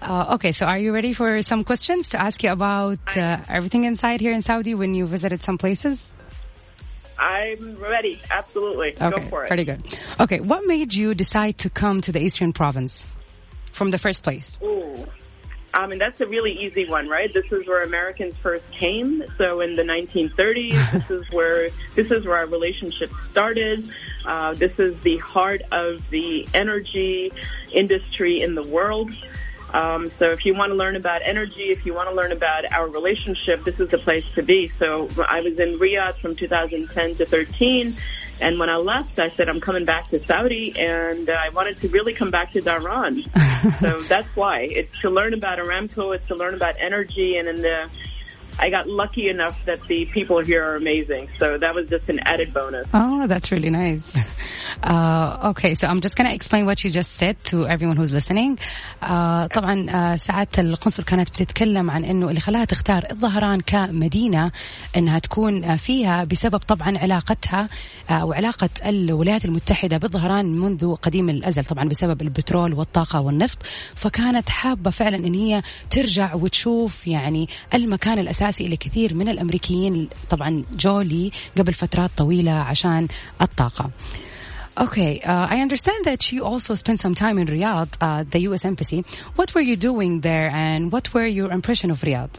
[0.05, 3.85] Uh, okay, so are you ready for some questions to ask you about uh, everything
[3.85, 5.99] inside here in Saudi when you visited some places?
[7.17, 8.21] I'm ready.
[8.29, 8.93] Absolutely.
[9.01, 9.49] Okay, Go for it.
[9.49, 9.81] very good.
[10.19, 13.03] Okay, what made you decide to come to the Eastern Province
[13.71, 14.59] from the first place?
[14.61, 15.07] Ooh.
[15.73, 17.33] I mean, that's a really easy one, right?
[17.33, 19.23] This is where Americans first came.
[19.37, 23.89] So in the 1930s, this is where this is where our relationship started.
[24.23, 27.31] Uh, this is the heart of the energy
[27.73, 29.13] industry in the world.
[29.75, 32.71] Um, so if you want to learn about energy, if you want to learn about
[32.71, 34.71] our relationship, this is the place to be.
[34.79, 37.93] So I was in Riyadh from 2010 to 13.
[38.39, 41.81] And when I left, I said, I'm coming back to Saudi and uh, I wanted
[41.81, 43.23] to really come back to Dhahran.
[43.79, 44.61] so that's why.
[44.61, 47.89] It's to learn about Aramco, it's to learn about energy and in the,
[48.57, 51.29] I got lucky enough that the people here are amazing.
[51.38, 52.88] So that was just an added bonus.
[52.93, 54.15] Oh, that's really nice.
[54.83, 58.13] Uh, okay, so I'm just going to explain what you just said to everyone who's
[58.13, 58.59] listening.
[59.01, 64.51] Uh, طبعا uh, ساعة القنصل كانت بتتكلم عن إنه اللي خلاها تختار الظهران كمدينة
[64.97, 67.69] إنها تكون فيها بسبب طبعا علاقتها
[68.09, 73.57] uh, وعلاقة الولايات المتحدة بالظهران منذ قديم الأزل طبعا بسبب البترول والطاقة والنفط
[73.95, 80.63] فكانت حابة فعلا إن هي ترجع وتشوف يعني المكان الأساسي اللي كثير من الأمريكيين طبعا
[80.77, 83.07] جولي قبل فترات طويلة عشان
[83.41, 83.89] الطاقة.
[84.77, 88.65] Okay, uh, I understand that you also spent some time in Riyadh, uh, the U.S.
[88.65, 89.05] Embassy.
[89.35, 92.38] What were you doing there, and what were your impression of Riyadh?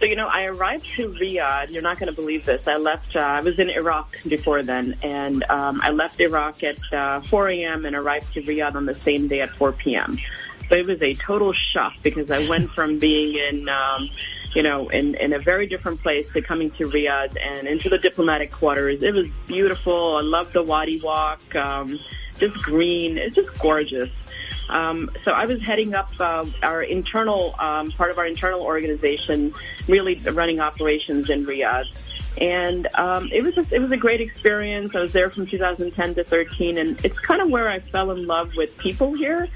[0.00, 1.70] So, you know, I arrived to Riyadh.
[1.70, 2.66] You're not going to believe this.
[2.66, 6.78] I left, uh, I was in Iraq before then, and um, I left Iraq at
[6.92, 7.86] uh, 4 a.m.
[7.86, 10.18] and arrived to Riyadh on the same day at 4 p.m.
[10.68, 14.10] So it was a total shock because I went from being in, um,
[14.54, 17.98] you know, in, in a very different place to coming to Riyadh and into the
[17.98, 19.02] diplomatic quarters.
[19.02, 20.16] It was beautiful.
[20.16, 21.98] I loved the Wadi Walk, um,
[22.38, 23.18] just green.
[23.18, 24.10] It's just gorgeous.
[24.68, 29.52] Um, so I was heading up uh, our internal um, part of our internal organization,
[29.88, 31.86] really running operations in Riyadh.
[32.40, 34.94] And um, it was just, it was a great experience.
[34.94, 38.26] I was there from 2010 to 13, and it's kind of where I fell in
[38.26, 39.48] love with people here.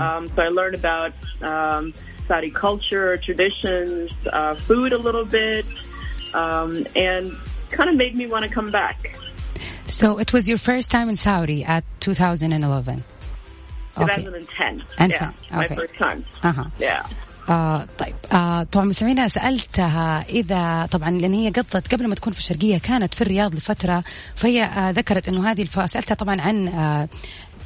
[0.00, 1.92] Um, so I learned about um,
[2.27, 5.65] Saudi culture, traditions, uh, food a little bit,
[6.33, 7.35] um, and
[7.71, 9.17] kind of made me want to come back.
[9.87, 13.03] So it was your first time in Saudi at 2011.
[13.97, 14.15] Okay.
[14.15, 14.83] 2010.
[14.97, 15.75] And yeah, 10, my okay.
[15.75, 16.25] first time.
[16.43, 16.65] Uh-huh.
[16.79, 17.05] Yeah.
[17.49, 22.39] آه طيب آه طبعا مستمعينا سالتها اذا طبعا لان هي قضت قبل ما تكون في
[22.39, 24.03] الشرقيه كانت في الرياض لفتره
[24.35, 25.89] فهي آه ذكرت انه هذه الف...
[25.89, 27.09] سالتها طبعا عن آه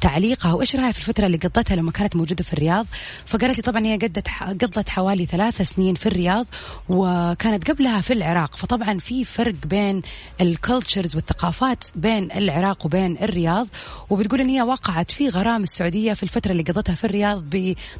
[0.01, 2.85] تعليقها وإيش رايها في الفترة اللي قضتها لما كانت موجودة في الرياض؟
[3.25, 4.27] فقالت لي طبعا هي قضت
[4.63, 6.45] قضت حوالي ثلاث سنين في الرياض
[6.89, 8.55] وكانت قبلها في العراق.
[8.55, 10.01] فطبعا في فرق بين
[10.41, 13.67] الكالتشرز والثقافات بين العراق وبين الرياض.
[14.09, 17.43] وبتقول إن هي وقعت في غرام السعودية في الفترة اللي قضتها في الرياض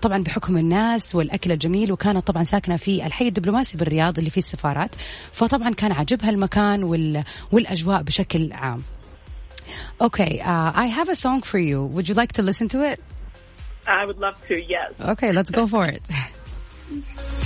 [0.02, 4.96] طبعا بحكم الناس والأكل الجميل وكانت طبعا ساكنة في الحي الدبلوماسي بالرياض اللي فيه السفارات.
[5.32, 6.84] فطبعا كان عجبها المكان
[7.52, 8.82] والأجواء بشكل عام.
[10.01, 11.85] Okay, uh, I have a song for you.
[11.85, 13.03] Would you like to listen to it?
[13.87, 14.93] I would love to, yes.
[15.01, 16.03] Okay, let's go for it.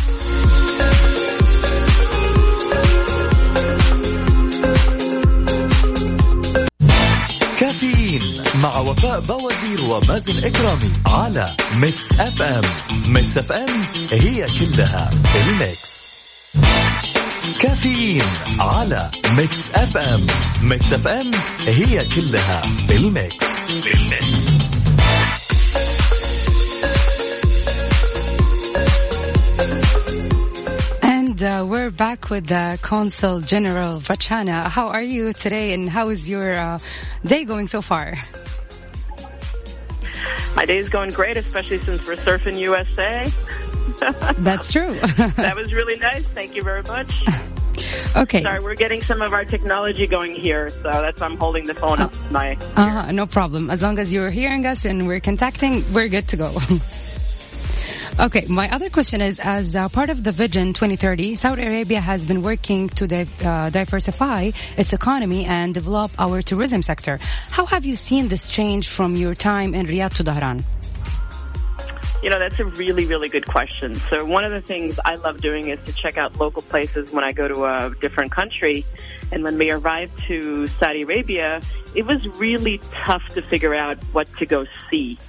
[7.60, 12.62] كافيين مع وفاء بوازير ومازن اكرامي على ميكس اف ام
[13.06, 13.68] ميكس اف ام
[14.10, 16.00] هي كلها الميكس
[17.62, 18.22] كافيين
[18.58, 20.26] على ميكس اف ام
[20.62, 21.30] ميكس اف ام
[21.66, 23.46] هي كلها بالميكس
[23.84, 24.60] بالميكس
[31.02, 34.64] And uh, we're back with the Consul General Vachana.
[34.68, 36.78] How are you today and how is your uh,
[37.24, 38.18] day going so far?
[40.56, 43.30] My day is going great, especially since we're surfing USA.
[44.38, 44.93] That's true.
[44.93, 46.23] that was really nice.
[46.27, 47.23] Thank you very much.
[48.15, 48.41] Okay.
[48.41, 51.73] Sorry, we're getting some of our technology going here, so that's why I'm holding the
[51.73, 52.58] phone up my.
[52.75, 53.69] Uh, no problem.
[53.69, 56.55] As long as you're hearing us and we're contacting, we're good to go.
[58.17, 62.25] Okay, my other question is, as uh, part of the Vision 2030, Saudi Arabia has
[62.25, 67.19] been working to di- uh, diversify its economy and develop our tourism sector.
[67.51, 70.63] How have you seen this change from your time in Riyadh to Dhahran?
[72.23, 73.95] You know, that's a really, really good question.
[74.10, 77.23] So one of the things I love doing is to check out local places when
[77.23, 78.86] I go to a different country.
[79.32, 81.62] And when we arrived to Saudi Arabia,
[81.93, 85.19] it was really tough to figure out what to go see.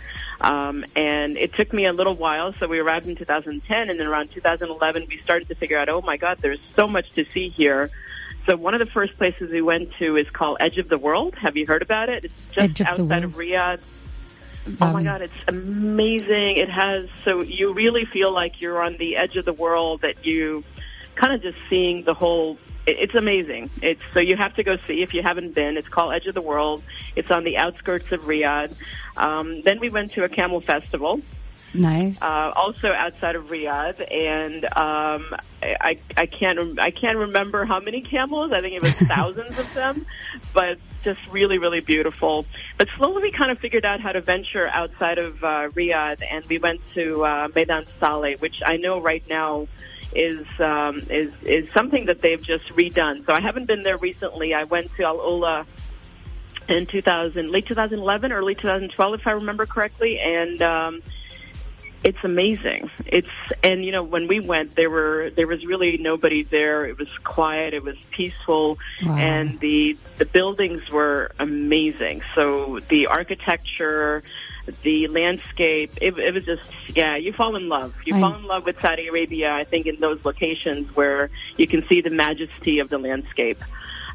[0.41, 2.55] Um, and it took me a little while.
[2.59, 6.03] So we arrived in 2010, and then around 2011, we started to figure out, oh
[6.03, 7.91] my God, there's so much to see here.
[8.49, 11.35] So one of the first places we went to is called Edge of the World.
[11.37, 12.27] Have you heard about it?
[12.27, 13.81] It's just Edge of outside of Riyadh.
[14.67, 16.57] Oh my Um, God, it's amazing.
[16.59, 20.25] It has, so you really feel like you're on the edge of the world that
[20.27, 20.65] you
[21.15, 23.71] kind of just seeing the whole, it- it's amazing.
[23.81, 25.77] It's, so you have to go see if you haven't been.
[25.77, 26.83] It's called Edge of the World.
[27.15, 28.75] It's on the outskirts of Riyadh.
[29.17, 31.21] Um, then we went to a camel festival
[31.75, 32.17] Nice.
[32.23, 38.03] uh, also outside of Riyadh, and um, I, I can't I can't remember how many
[38.03, 38.53] camels.
[38.53, 40.07] I think it was thousands of them,
[40.55, 42.47] but just really really beautiful.
[42.79, 46.45] But slowly we kind of figured out how to venture outside of uh, Riyadh, and
[46.47, 49.69] we went to uh, Meydan Saleh, which I know right now
[50.15, 53.27] is um, is is something that they've just redone.
[53.27, 54.55] So I haven't been there recently.
[54.55, 55.67] I went to Al Ula
[56.69, 61.03] in 2000, late 2011, early 2012, if I remember correctly, and um,
[62.05, 62.91] it's amazing.
[63.07, 63.29] It's
[63.63, 66.85] and you know when we went, there were there was really nobody there.
[66.87, 67.75] It was quiet.
[67.75, 69.17] It was peaceful, Wow.
[69.17, 72.23] and the the buildings were amazing.
[72.35, 74.23] So the architecture.
[74.83, 77.95] The landscape, it, it was just, yeah, you fall in love.
[78.05, 81.69] You I- fall in love with Saudi Arabia, I think, in those locations where you
[81.69, 83.63] can see the majesty of the landscape.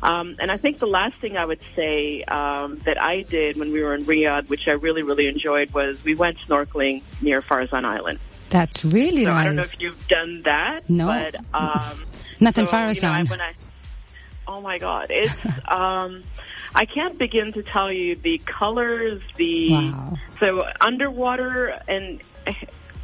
[0.04, 3.72] Um, and I think the last thing I would say um, that I did when
[3.72, 7.86] we were in Riyadh, which I really, really enjoyed, was we went snorkeling near Farzan
[7.86, 8.20] Island.
[8.50, 9.42] That's really So nice.
[9.42, 11.06] I don't know if you've done that, No.
[11.08, 12.04] but um,
[12.40, 13.30] Not in so, you know, I- Farazan.
[13.30, 13.54] when I,
[14.48, 16.24] oh my God, it's um,
[16.74, 20.18] I can't begin to tell you the colors, the Wow.
[20.40, 22.22] so underwater, and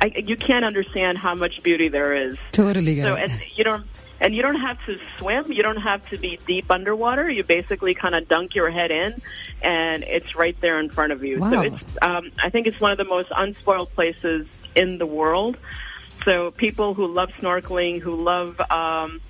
[0.02, 2.38] I, you can't understand how much beauty there is.
[2.52, 3.30] Totally So it.
[3.30, 3.86] and you don't
[4.20, 5.52] and you don't have to swim.
[5.52, 7.30] You don't have to be deep underwater.
[7.30, 9.22] You basically kind of dunk your head in,
[9.62, 11.40] and it's right there in front of you.
[11.40, 11.52] Wow.
[11.52, 15.58] So it's um, I think it's one of the most unspoiled places in the world.
[16.26, 19.22] So people who love snorkeling, who love, um,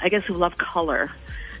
[0.00, 1.10] I guess, who love color.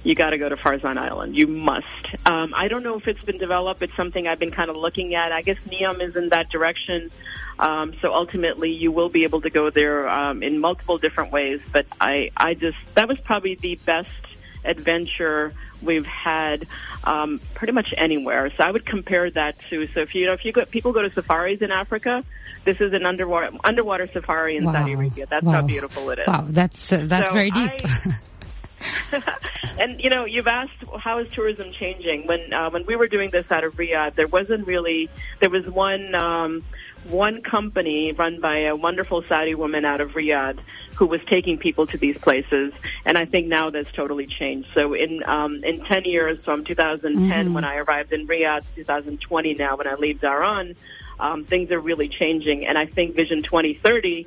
[0.08, 1.36] You got to go to Farzan Island.
[1.36, 1.86] You must.
[2.24, 3.82] Um, I don't know if it's been developed.
[3.82, 5.32] It's something I've been kind of looking at.
[5.32, 7.10] I guess Neom is in that direction.
[7.58, 11.60] Um, so ultimately, you will be able to go there um, in multiple different ways.
[11.70, 14.08] But I, I just that was probably the best
[14.64, 16.66] adventure we've had
[17.04, 18.50] um, pretty much anywhere.
[18.56, 19.88] So I would compare that to.
[19.88, 22.24] So if you know if you go, people go to safaris in Africa,
[22.64, 25.26] this is an underwater underwater safari in Saudi Arabia.
[25.28, 26.26] That's how beautiful it is.
[26.26, 27.72] Wow, that's uh, that's So very deep.
[27.84, 28.18] I-
[29.78, 32.26] and you know, you've asked how is tourism changing.
[32.26, 35.08] When uh, when we were doing this out of Riyadh, there wasn't really
[35.40, 36.64] there was one um,
[37.04, 40.58] one company run by a wonderful Saudi woman out of Riyadh
[40.96, 42.72] who was taking people to these places,
[43.04, 44.68] and I think now that's totally changed.
[44.74, 49.76] So in um, in ten years from 2010 when I arrived in Riyadh, 2020 now
[49.76, 50.76] when I leave Dhahran,
[51.20, 54.26] um, things are really changing, and I think Vision 2030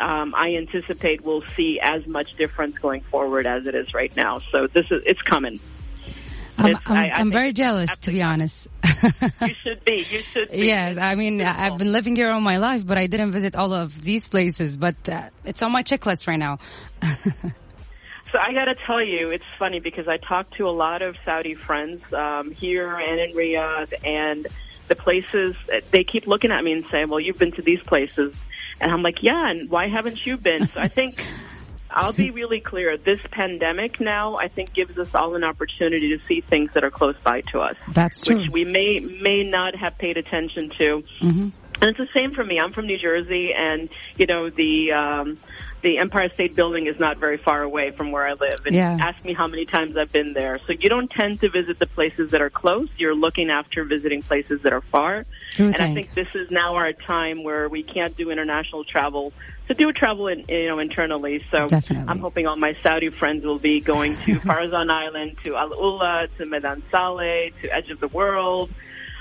[0.00, 4.40] um, I anticipate we'll see as much difference going forward as it is right now.
[4.52, 5.60] So this is it's coming.
[6.56, 8.66] I'm, It's- I'm, I- I I'm very jealous, to be honest.
[9.40, 10.04] You should be.
[10.10, 10.66] You should be.
[10.66, 11.62] Yes, I mean, Beautiful.
[11.62, 14.76] I've been living here all my life, but I didn't visit all of these places.
[14.76, 16.58] But uh, it's on my checklist right now.
[18.32, 21.16] So I got to tell you, it's funny because I talk to a lot of
[21.24, 24.46] Saudi friends um, here and in Riyadh, and
[24.88, 25.56] the places
[25.92, 28.34] they keep looking at me and saying, "Well, you've been to these places,"
[28.80, 31.24] and I'm like, "Yeah, and why haven't you been?" So I think.
[31.90, 32.98] I'll be really clear.
[32.98, 36.90] This pandemic now, I think, gives us all an opportunity to see things that are
[36.90, 38.36] close by to us, That's true.
[38.36, 41.02] which we may may not have paid attention to.
[41.22, 41.52] Mhm.
[41.80, 42.58] And it's the same for me.
[42.58, 45.38] I'm from New Jersey, and you know the um,
[45.82, 48.66] the Empire State Building is not very far away from where I live.
[48.66, 48.96] And Yeah.
[49.00, 50.58] ask me how many times I've been there.
[50.58, 52.88] So you don't tend to visit the places that are close.
[52.96, 55.24] You're looking after visiting places that are far.
[55.52, 59.32] True and I think this is now our time where we can't do international travel.
[59.68, 61.44] To do travel, in, you know, internally.
[61.50, 62.06] So Definitely.
[62.08, 66.26] I'm hoping all my Saudi friends will be going to Farazan Island, to Al Ula,
[66.38, 68.70] to Medan Saleh, to Edge of the World.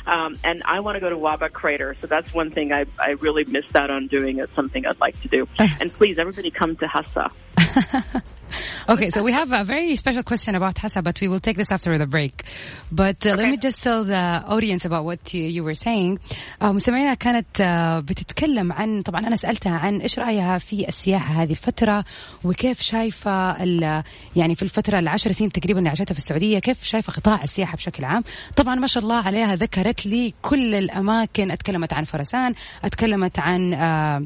[0.07, 3.11] Um, and I want to go to Waba Crater, so that's one thing I, I
[3.11, 4.39] really missed out on doing.
[4.39, 5.47] It's something I'd like to do.
[5.59, 7.31] and please, everybody come to Hassa.
[8.93, 11.71] Okay, so we have a very special question about Hassa, but we will take this
[11.71, 12.43] after the break.
[12.91, 14.23] But uh, let me just tell the
[14.55, 16.19] audience about what you, you were saying.
[16.61, 21.51] Uh, مستمعينا كانت uh, بتتكلم عن طبعا أنا سألتها عن إيش رأيها في السياحة هذه
[21.51, 22.05] الفترة
[22.43, 24.03] وكيف شايفة ال-
[24.35, 28.05] يعني في الفترة العشر سنين تقريبا اللي عاشتها في السعودية كيف شايفة قطاع السياحة بشكل
[28.05, 28.23] عام
[28.55, 34.23] طبعا ما شاء الله عليها ذكرت لي كل الأماكن أتكلمت عن فرسان أتكلمت عن آه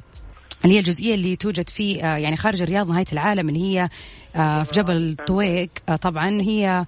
[0.64, 3.90] اللي هي الجزئية اللي توجد في آه، يعني خارج الرياض نهاية العالم اللي هي
[4.36, 6.86] آه، في جبل طويق آه، طبعا هي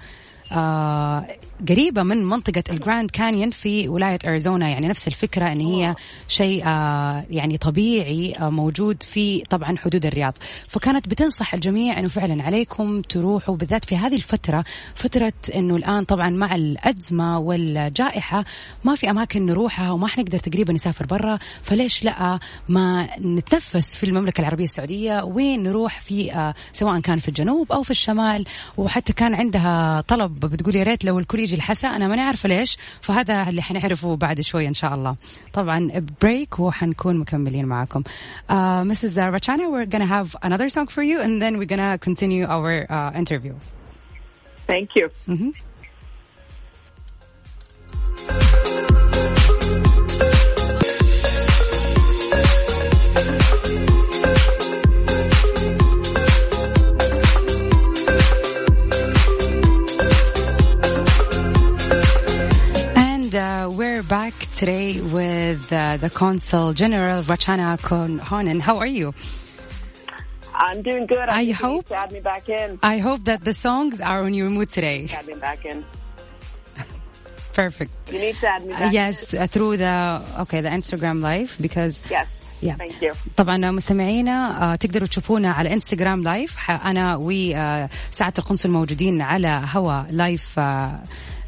[1.70, 4.70] قريبة من منطقة الجراند كانيون في ولاية أريزونا.
[4.70, 5.96] يعني نفس الفكرة أن هي
[6.28, 10.34] شيء آه، يعني طبيعي آه، موجود في طبعا حدود الرياض.
[10.68, 14.66] فكانت بتنصح الجميع أنه فعلا عليكم تروحوا بالذات في هذه الفترة.
[14.96, 18.46] فترة أنه الآن طبعا مع الأزمة والجائحة
[18.84, 21.40] ما في أماكن نروحها وما حنقدر تقريبا نسافر برا.
[21.64, 22.40] فليش لا
[22.70, 27.84] ما نتنفس في المملكة العربية السعودية؟ وين نروح في آه، سواء كان في الجنوب أو
[27.84, 28.46] في الشمال؟
[28.78, 32.78] وحتى كان عندها طلب بتقول يا ريت لو الكل يجي الحسا أنا ماني عارفة ليش
[33.02, 35.16] فهذا اللي حنعرفه بعد شوي إن شاء الله
[35.54, 38.54] طبعا بريك وحنكون مكملين معكم uh,
[38.94, 39.16] Mrs.
[39.18, 43.12] Rachana we're gonna have another song for you and then we're gonna continue our uh,
[43.22, 43.54] interview
[44.68, 45.10] Thank you.
[45.28, 45.54] Mhm.
[48.30, 48.63] And
[64.03, 67.79] we're back today with uh, the Consul General Rachana
[68.31, 68.59] Honan.
[68.61, 69.15] How are you?
[70.55, 71.27] I'm doing good.
[71.29, 72.79] I think you hope- need to add me back in.
[72.83, 75.09] I hope that the songs are on your mood today.
[75.13, 75.85] Add me back in.
[77.53, 77.93] Perfect.
[78.13, 81.95] You need to add me back yes, uh, through the okay the Instagram live because
[82.05, 82.11] in.
[82.11, 82.27] Yes.
[82.61, 82.75] Yeah.
[82.77, 83.15] Thank you.
[83.37, 90.03] طبعا مستمعينا آه، تقدروا تشوفونا على انستغرام لايف ح- انا وسعاده القنصل موجودين على هوا
[90.11, 90.59] لايف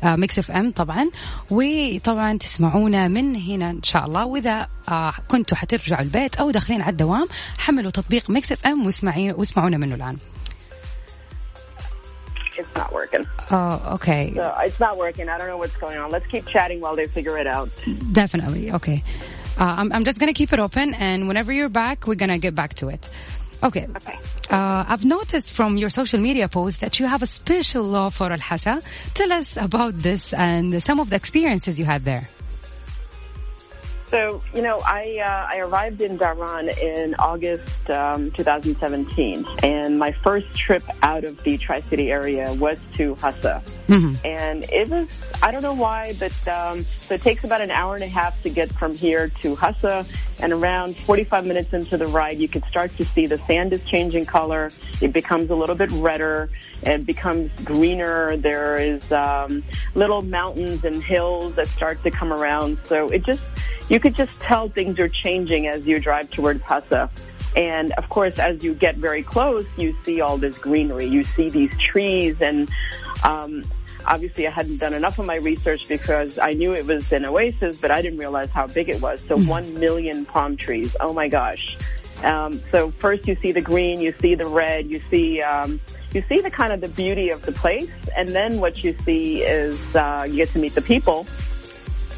[0.06, 1.10] ميكس اف ام طبعا
[1.52, 6.92] وطبعا تسمعونا من هنا ان شاء الله واذا آه، كنتوا حترجعوا البيت أو داخلين على
[6.92, 7.28] الدوام
[7.58, 8.86] حملوا تطبيق Mix FM
[9.38, 10.18] واسمعونا منه الان
[12.58, 13.26] It's not working.
[13.54, 15.28] آه أوكي So it's not working.
[15.30, 16.10] I don't know what's going on.
[16.10, 17.70] Let's keep chatting while they figure it out.
[18.14, 18.72] Definitely.
[18.78, 19.04] Okay.
[19.58, 22.34] Uh, I'm, I'm just going to keep it open, and whenever you're back, we're going
[22.38, 23.10] to get back to it.
[23.64, 23.88] Okay.
[23.96, 24.20] Okay.
[24.50, 28.32] Uh, I've noticed from your social media posts that you have a special love for
[28.32, 28.84] Al Hassa.
[29.14, 32.30] Tell us about this and some of the experiences you had there.
[34.08, 40.16] So, you know, I uh, I arrived in Dhahran in August um, 2017, and my
[40.24, 43.64] first trip out of the Tri City area was to Hassa.
[44.24, 45.10] And it was,
[45.42, 48.42] I don't know why, but um, so it takes about an hour and a half
[48.42, 50.08] to get from here to Hassa,
[50.40, 53.84] and around 45 minutes into the ride, you can start to see the sand is
[53.84, 54.72] changing color.
[55.02, 56.50] It becomes a little bit redder.
[56.82, 58.38] It becomes greener.
[58.38, 62.80] There is um, little mountains and hills that start to come around.
[62.84, 63.44] So it just,
[63.88, 67.10] you could just tell things are changing as you drive towards Hassa.
[67.56, 71.06] And of course, as you get very close, you see all this greenery.
[71.06, 72.70] You see these trees and,
[73.24, 73.64] um,
[74.08, 77.78] obviously I hadn't done enough of my research because I knew it was an oasis,
[77.78, 79.22] but I didn't realize how big it was.
[79.22, 80.96] So one million palm trees.
[81.00, 81.78] Oh my gosh.
[82.24, 85.80] Um, so first you see the green, you see the red, you see, um,
[86.14, 87.90] you see the kind of the beauty of the place.
[88.16, 91.28] And then what you see is, uh, you get to meet the people.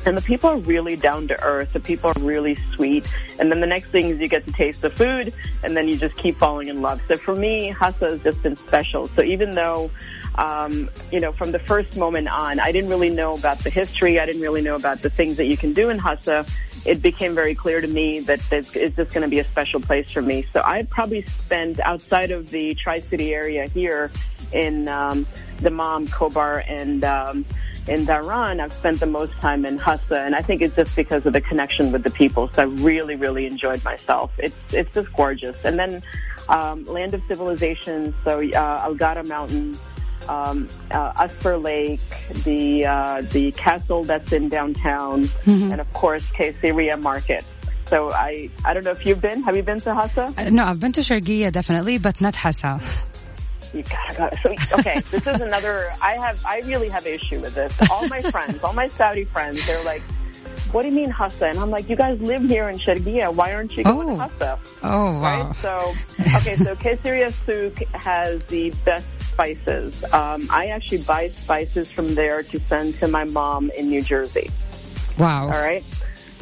[0.06, 1.74] And the people are really down to earth.
[1.74, 3.06] The people are really sweet.
[3.40, 5.34] And then the next thing is you get to taste the food
[5.64, 7.02] and then you just keep falling in love.
[7.10, 9.08] So for me, Hassa has just been special.
[9.08, 9.92] So even though,
[10.38, 14.20] um, you know, from the first moment on, I didn't really know about the history.
[14.20, 16.48] I didn't really know about the things that you can do in Hassa.
[16.86, 19.82] It became very clear to me that it's, it's just going to be a special
[19.82, 20.46] place for me.
[20.54, 24.12] So I probably spent outside of the Tri-City area here
[24.54, 25.26] in um,
[25.60, 27.46] the Mom, Kobar, and um,
[27.88, 31.26] in Dhahran, I've spent the most time in Hassa, and I think it's just because
[31.26, 32.50] of the connection with the people.
[32.54, 34.32] So I really, really enjoyed myself.
[34.38, 35.58] It's it's just gorgeous.
[35.64, 36.04] And then
[36.50, 39.82] um, Land of Civilization, so uh, Algara Mountains,
[40.30, 42.00] um, uh, Asper Lake,
[42.44, 47.46] the uh, the castle that's in downtown, and of course Caesarea Market.
[47.86, 49.44] So I I don't know if you've been.
[49.44, 50.38] Have you been to Hassa?
[50.38, 52.82] Uh, no, I've been to Sharqiyya definitely, but not Hassa.
[53.74, 54.30] You gotta go.
[54.44, 55.92] So okay, this is another.
[56.02, 56.44] I have.
[56.46, 57.74] I really have an issue with this.
[57.92, 60.02] All my friends, all my Saudi friends, they're like,
[60.72, 63.34] "What do you mean Hassa?" And I'm like, "You guys live here in Sharqiyya.
[63.34, 64.18] Why aren't you going Oh.
[64.18, 65.48] to Hassa?" Oh, wow.
[65.48, 65.56] Right.
[65.58, 65.94] So
[66.38, 66.56] okay.
[66.58, 69.08] So Caesarea Souk has the best
[69.38, 70.04] spices.
[70.14, 74.50] Um, I actually buy spices from there to send to my mom in New Jersey.
[75.20, 75.44] Wow.
[75.44, 75.84] All right.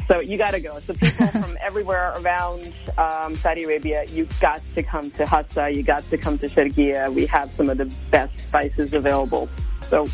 [0.08, 0.80] So you got to go.
[0.86, 5.74] So people from everywhere around um, Saudi Arabia, you got to come to Hassa.
[5.74, 7.12] You got to come to Sharqiyya.
[7.12, 9.50] We have some of the best spices available.
[9.82, 10.06] So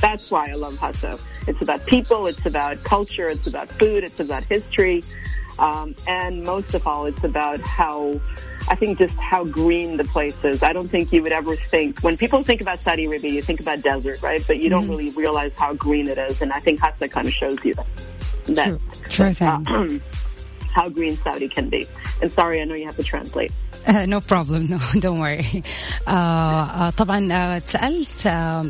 [0.00, 1.22] that's why I love Hassa.
[1.46, 2.26] It's about people.
[2.26, 3.28] It's about culture.
[3.28, 4.02] It's about food.
[4.02, 5.02] It's about history.
[5.59, 8.19] Um, and most of all, it's about how,
[8.69, 10.61] I think just how green the place is.
[10.61, 13.59] I don't think you would ever think, when people think about Saudi Arabia, you think
[13.59, 14.43] about desert, right?
[14.45, 16.41] But you don't really realize how green it is.
[16.43, 17.87] And I think Hassa kind of shows you that.
[18.47, 18.79] that Sure,
[19.09, 19.47] sure thing.
[19.47, 19.99] uh,
[20.75, 21.87] how green Saudi can be.
[22.21, 23.51] And sorry, I know you have to translate.
[23.87, 25.63] Uh, no problem no don't worry
[26.05, 28.63] uh, uh, طبعا uh, تسألت uh,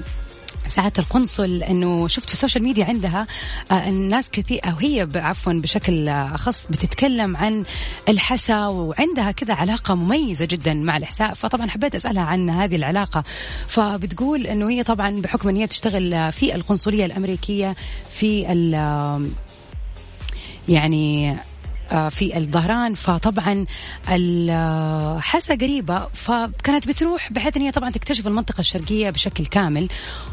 [0.73, 3.27] ساعات القنصل إنه شفت في السوشيال ميديا عندها
[3.71, 7.65] آه، الناس كثير أو هي عفوا بشكل اخص بتتكلم عن
[8.09, 11.35] الحسا وعندها كذا علاقة مميزة جدا مع الإحساء.
[11.35, 13.25] فطبعا حبيت أسألها عن هذه العلاقة.
[13.69, 17.77] فبتقول إنه هي طبعا بحكم إن هي بتشتغل في القنصلية الأمريكية
[18.13, 19.31] في ال-
[20.69, 21.37] يعني
[22.11, 22.95] في الظهران.
[22.95, 23.67] فطبعا
[24.09, 29.89] الحاسة قريبة فكانت بتروح بحيث إن هي طبعا تكتشف المنطقة الشرقية بشكل كامل.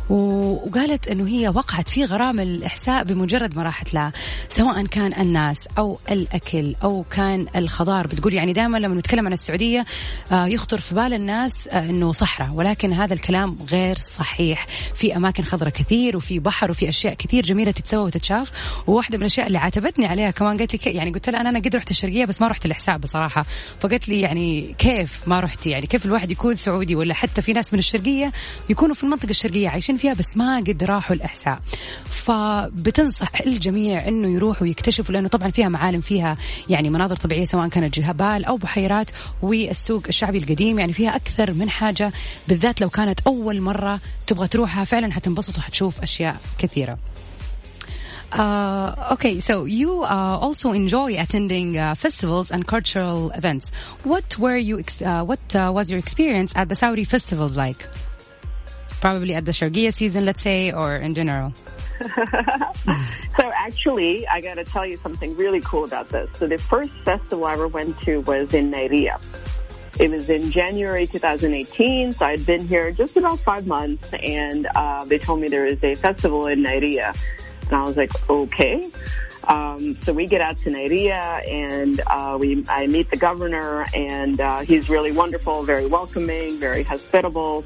[0.09, 4.13] وقالت إنه هي وقعت في غرام الإحساء بمجرد ما راحت لها
[4.49, 8.07] سواء كان الناس أو الأكل أو كان الخضار.
[8.07, 9.85] بتقول يعني دائما لما نتكلم عن السعودية
[10.31, 12.49] آه، يخطر في بال الناس آه، إنه صحراء.
[12.53, 14.67] ولكن هذا الكلام غير صحيح.
[14.95, 18.51] في أماكن خضراء كثير وفي بحر وفي أشياء كثير جميلة تتسوى وتتشاف.
[18.87, 21.75] وواحدة من الأشياء اللي عاتبتني عليها كمان قالت لي يعني قلت لها أنا أنا قد
[21.75, 23.45] رحت الشرقية بس ما رحت الإحساء بصراحة.
[23.79, 27.73] فقالت لي يعني كيف ما رحتي يعني كيف الواحد يكون سعودي ولا حتى في ناس
[27.73, 28.31] من الشرقية
[28.69, 31.59] يكونوا في المنطقة الشرقية عايشين فيها بس ما قد راحوا الإحساء.
[32.05, 36.37] فبتنصح الجميع إنه يروحوا يكتشفوا لأنه طبعا فيها معالم فيها
[36.69, 39.07] يعني مناظر طبيعية سواء كانت جبال أو بحيرات
[39.41, 40.79] والسوق الشعبي القديم.
[40.79, 42.11] يعني فيها أكثر من حاجة
[42.47, 46.97] بالذات لو كانت أول مرة تبغى تروحها فعلا حتنبسط وحتشوف أشياء كثيرة.
[48.31, 53.71] Uh, okay, so you uh, also enjoy attending uh, festivals and cultural events.
[54.03, 54.83] What were you?
[55.03, 57.83] Uh, what uh, was your experience at the Saudi festivals like?
[59.01, 61.53] Probably at the Sharqiyya season, let's say, or in general.
[63.39, 66.29] So actually, I got to tell you something really cool about this.
[66.33, 69.15] So the first festival I ever went to was in Nairia.
[69.97, 75.05] It was in January 2018, so I'd been here just about five months, and uh,
[75.05, 77.15] they told me there is a festival in Nairia,
[77.69, 78.89] and I was like, okay.
[79.45, 84.39] Um, so we get out to Nairia, and uh, we I meet the governor, and
[84.39, 87.65] uh, he's really wonderful, very welcoming, very hospitable.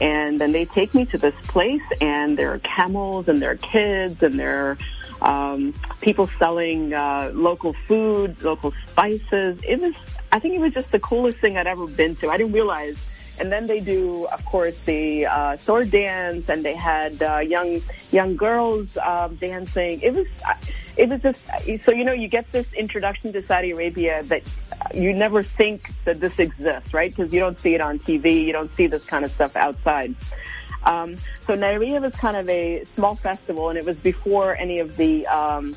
[0.00, 3.56] And then they take me to this place, and there are camels, and there are
[3.56, 4.76] kids, and there
[5.22, 9.60] are um, people selling uh, local food, local spices.
[9.62, 9.94] It was,
[10.32, 12.30] I think, it was just the coolest thing I'd ever been to.
[12.30, 12.96] I didn't realize.
[13.42, 17.82] And then they do, of course, the uh, sword dance, and they had uh, young
[18.12, 20.00] young girls um, dancing.
[20.00, 20.28] It was,
[20.96, 21.42] it was just
[21.84, 24.44] so you know you get this introduction to Saudi Arabia that
[24.94, 27.10] you never think that this exists, right?
[27.10, 30.14] Because you don't see it on TV, you don't see this kind of stuff outside.
[30.84, 34.96] Um, so Nairia was kind of a small festival, and it was before any of
[34.96, 35.74] the um,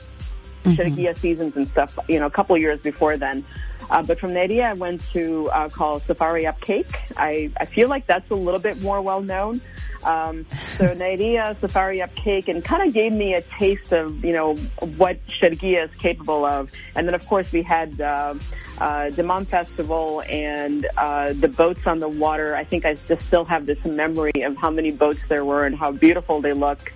[0.65, 1.97] Shirkiya seasons and stuff.
[2.07, 3.43] You know, a couple of years before then.
[3.89, 6.99] Uh, but from Nadia, I went to uh, called Safari Up Cake.
[7.17, 9.61] I, I feel like that's a little bit more well known.
[10.03, 10.45] Um,
[10.77, 14.55] so Nadia Safari Up Cake and kind of gave me a taste of, you know,
[14.97, 16.71] what Shargia is capable of.
[16.95, 18.35] And then of course we had, uh,
[18.79, 22.55] uh, Daman Festival and, uh, the boats on the water.
[22.55, 25.75] I think I just still have this memory of how many boats there were and
[25.77, 26.93] how beautiful they look,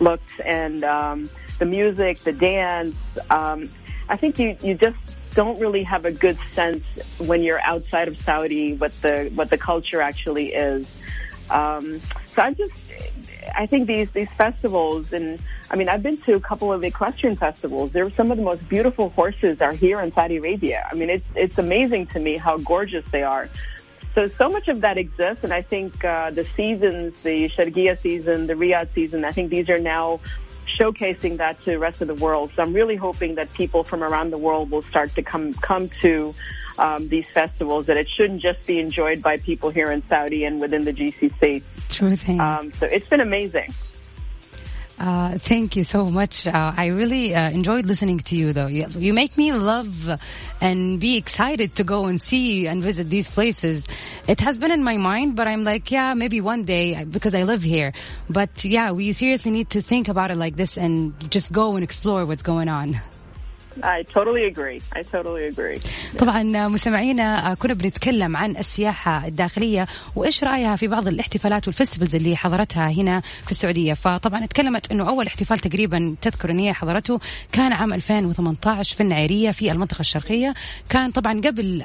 [0.00, 1.28] looked and, um,
[1.58, 2.94] the music, the dance,
[3.30, 3.68] um,
[4.08, 4.96] I think you, you just
[5.38, 6.84] don't really have a good sense
[7.18, 10.90] when you're outside of Saudi what the what the culture actually is.
[11.48, 12.82] Um, so I just
[13.54, 17.36] I think these these festivals and I mean I've been to a couple of equestrian
[17.36, 17.92] festivals.
[17.92, 20.80] There are some of the most beautiful horses are here in Saudi Arabia.
[20.90, 23.48] I mean it's it's amazing to me how gorgeous they are.
[24.16, 28.48] So so much of that exists, and I think uh, the seasons, the Shargia season,
[28.48, 30.18] the Riyadh season, I think these are now
[30.78, 32.52] showcasing that to the rest of the world.
[32.54, 35.88] So I'm really hoping that people from around the world will start to come come
[36.00, 36.34] to
[36.78, 37.86] um, these festivals.
[37.86, 41.62] That it shouldn't just be enjoyed by people here in Saudi and within the GCC.
[41.88, 42.40] True thing.
[42.40, 43.74] Um, so it's been amazing.
[44.98, 46.46] Uh, thank you so much.
[46.46, 48.66] Uh, I really uh, enjoyed listening to you, though.
[48.66, 50.10] You, you, make me love
[50.60, 53.84] and be excited to go and see and visit these places.
[54.26, 57.44] It has been in my mind, but I'm like, yeah, maybe one day because I
[57.44, 57.92] live here.
[58.28, 61.84] But yeah, we seriously need to think about it like this and just go and
[61.84, 63.00] explore what's going on.
[63.82, 64.80] I totally agree.
[64.92, 65.80] I totally agree.
[66.18, 72.90] طبعا مستمعينا كنا بنتكلم عن السياحة الداخلية وإيش رأيها في بعض الاحتفالات والفستيفالز اللي حضرتها
[72.90, 77.20] هنا في السعودية فطبعا تكلمت أنه أول احتفال تقريبا تذكر أن هي حضرته
[77.52, 80.54] كان عام 2018 في النعيرية في المنطقة الشرقية
[80.90, 81.84] كان طبعا قبل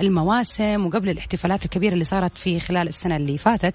[0.00, 3.74] المواسم وقبل الاحتفالات الكبيرة اللي صارت في خلال السنة اللي فاتت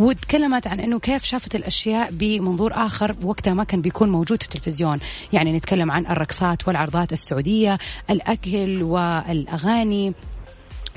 [0.00, 4.98] وتكلمت عن أنه كيف شافت الأشياء بمنظور آخر وقتها ما كان بيكون موجود في التلفزيون
[5.32, 7.78] يعني نتكلم عن الرقصات والعرضات السعودية
[8.10, 10.12] الأكل والأغاني.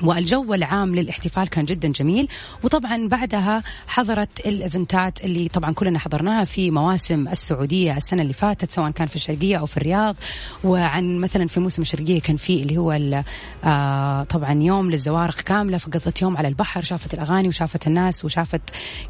[0.02, 2.28] والجو العام للاحتفال كان جدا جميل.
[2.62, 8.90] وطبعا بعدها حضرت الإيفنتات اللي طبعا كلنا حضرناها في مواسم السعودية السنة اللي فاتت سواء
[8.90, 10.16] كان في الشرقية أو في الرياض.
[10.64, 13.22] وعن مثلا في موسم الشرقية كان في اللي هو
[13.64, 18.62] آه طبعا يوم للزوارق كاملة فقضت يوم على البحر شافت الأغاني وشافت الناس وشافت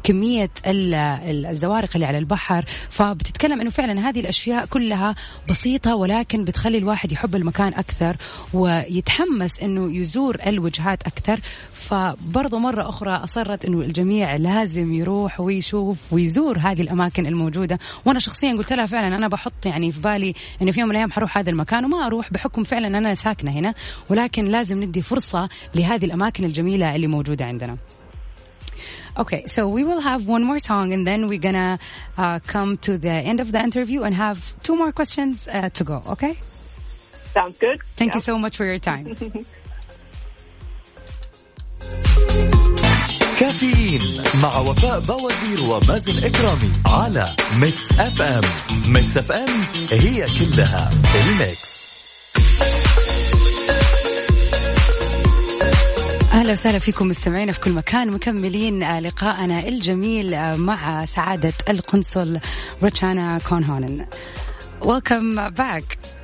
[0.03, 2.65] كمية الزوارق اللي على البحر.
[2.89, 5.15] فبتتكلم إنه فعلا هذه الأشياء كلها
[5.49, 8.15] بسيطة ولكن بتخلي الواحد يحب المكان أكثر
[8.53, 11.39] ويتحمس إنه يزور الوجه وجهات أكثر
[11.73, 18.53] فبرضو مرة أخرى أصرت أنه الجميع لازم يروح ويشوف ويزور هذه الأماكن الموجودة وأنا شخصيا
[18.53, 21.49] قلت لها فعلا أنا بحط يعني في بالي أنه في يوم من الأيام حروح هذا
[21.49, 23.73] المكان وما أروح بحكم فعلا أنا ساكنة هنا
[24.09, 27.77] ولكن لازم ندي فرصة لهذه الأماكن الجميلة اللي موجودة عندنا
[29.17, 31.79] Okay, so we will have one more song and then we're gonna
[32.17, 35.85] uh, come to the end of the interview and have two more questions uh, to
[35.85, 36.33] go, okay?
[37.33, 37.79] Sounds good.
[37.95, 38.17] Thank yeah.
[38.17, 39.05] you so much for your time.
[43.45, 48.41] كافيين مع وفاء باوزير ومازن إكرامي على Mix FM.
[48.85, 49.49] Mix FM
[49.91, 51.85] هي كلها ال mix.
[56.31, 58.11] أهلا وسهلا فيكم مستمعينا في كل مكان.
[58.11, 62.39] مكملين لقاءنا الجميل مع سعادة القنصل
[62.83, 64.05] روتشانا كونهونن.
[64.81, 66.14] Welcome back.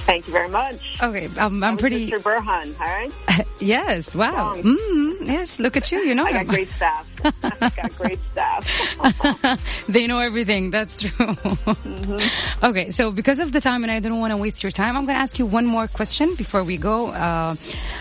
[0.00, 1.00] Thank you very much.
[1.02, 2.10] Okay, um, I'm pretty.
[2.10, 2.20] Mr.
[2.20, 3.46] Burhan, all right?
[3.60, 4.54] yes, wow.
[4.56, 6.00] Mm, yes, look at you.
[6.00, 7.06] You know, I got great staff.
[7.24, 7.30] I
[7.76, 9.86] got great staff.
[9.86, 10.70] they know everything.
[10.70, 11.10] That's true.
[11.10, 12.66] Mm-hmm.
[12.66, 15.04] Okay, so because of the time and I don't want to waste your time, I'm
[15.04, 17.10] going to ask you one more question before we go.
[17.10, 17.54] Uh,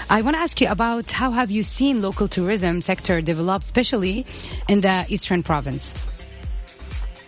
[0.10, 4.26] I want to ask you about how have you seen local tourism sector develop, especially
[4.68, 5.94] in the Eastern Province?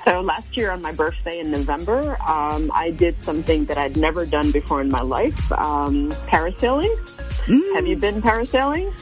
[0.05, 4.25] So last year on my birthday in November, um, I did something that I'd never
[4.25, 6.95] done before in my life, um, parasailing.
[7.45, 7.75] Mm.
[7.75, 8.93] Have you been parasailing?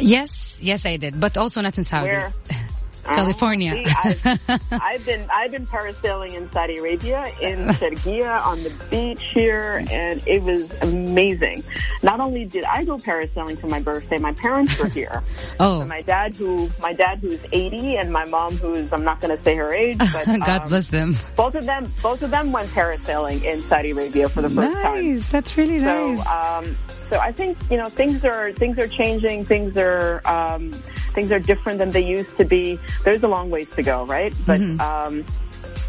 [0.00, 2.08] Yes, yes, I did, but also not in Saudi.
[2.08, 2.32] Where?
[3.04, 3.74] California.
[3.74, 9.22] See, I've, I've, been I've been parasailing in Saudi Arabia in Sharjah on the beach
[9.34, 11.64] here, and it was amazing.
[12.02, 15.22] Not only did I go parasailing for my birthday, my parents were here.
[15.60, 19.20] oh, so my dad who my dad who's eighty, and my mom who's I'm not
[19.20, 21.16] going to say her age, but God um, bless them.
[21.36, 24.82] Both of them both of them went parasailing in Saudi Arabia for the first nice.
[24.82, 25.14] time.
[25.14, 26.26] Nice, that's really so, nice.
[26.26, 26.76] Um,
[27.10, 29.44] so I think you know things are things are changing.
[29.44, 30.70] Things are um,
[31.14, 32.78] things are different than they used to be.
[33.04, 34.34] There's a long ways to go, right?
[34.46, 34.80] But Mhm.
[34.80, 35.24] um,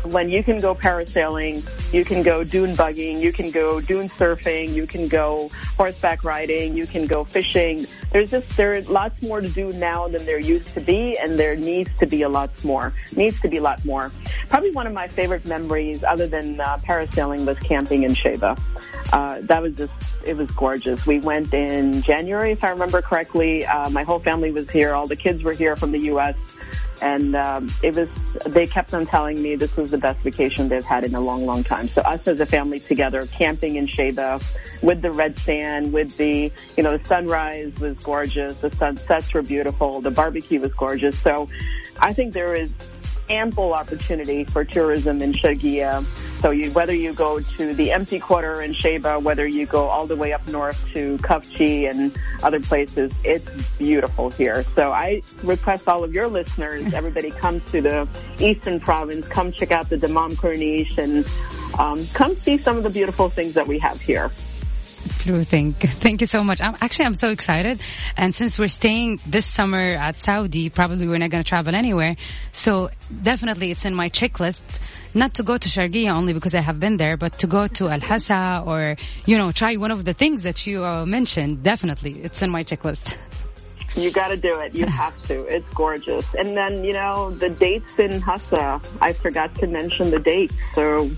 [0.04, 4.74] when you can go parasailing, you can go dune bugging, you can go dune surfing,
[4.74, 7.86] you can go horseback riding, you can go fishing.
[8.12, 11.40] There's just there are lots more to do now than there used to be, and
[11.40, 12.94] there needs to be a lot more.
[13.16, 14.12] Needs to be a lot more.
[14.50, 18.56] Probably one of my favorite memories, other than uh, parasailing, was camping in Sheba.
[19.12, 19.94] Uh, that was just
[20.26, 21.06] it was gorgeous.
[21.06, 23.66] We went in January, if I remember correctly.
[23.66, 24.94] Uh, my whole family was here.
[24.94, 26.36] All the kids were here from the U.S.
[27.02, 28.08] And um, it was,
[28.46, 31.46] they kept on telling me this was the best vacation they've had in a long,
[31.46, 31.88] long time.
[31.88, 34.42] So us as a family together, camping in Sheba
[34.82, 38.58] with the red sand, with the, you know, the sunrise was gorgeous.
[38.58, 40.02] The sunsets were beautiful.
[40.02, 41.18] The barbecue was gorgeous.
[41.20, 41.48] So
[42.00, 42.72] I think there is
[43.30, 46.04] ample opportunity for tourism in Shagia.
[46.42, 50.06] So you, whether you go to the empty quarter in Sheba, whether you go all
[50.06, 54.66] the way up north to Kufchi and other places, it's beautiful here.
[54.76, 58.08] So I request all of your listeners, everybody come to the
[58.40, 61.26] Eastern Province, come check out the Damam Corniche and
[61.80, 64.30] um, come see some of the beautiful things that we have here.
[65.20, 65.74] True thing.
[65.74, 66.62] Thank you so much.
[66.62, 67.80] I'm actually I'm so excited.
[68.16, 72.16] And since we're staying this summer at Saudi, probably we're not going to travel anywhere.
[72.52, 72.90] So
[73.22, 74.62] definitely it's in my checklist.
[75.14, 77.90] Not to go to Sharqiya only because I have been there, but to go to
[77.90, 81.64] Al Hassa or you know try one of the things that you uh, mentioned.
[81.64, 83.18] Definitely, it's in my checklist.
[83.96, 84.74] You got to do it.
[84.74, 85.44] You have to.
[85.46, 86.26] It's gorgeous.
[86.34, 90.56] And then, you know, the dates in Hassa, I forgot to mention the dates.
[90.74, 91.12] So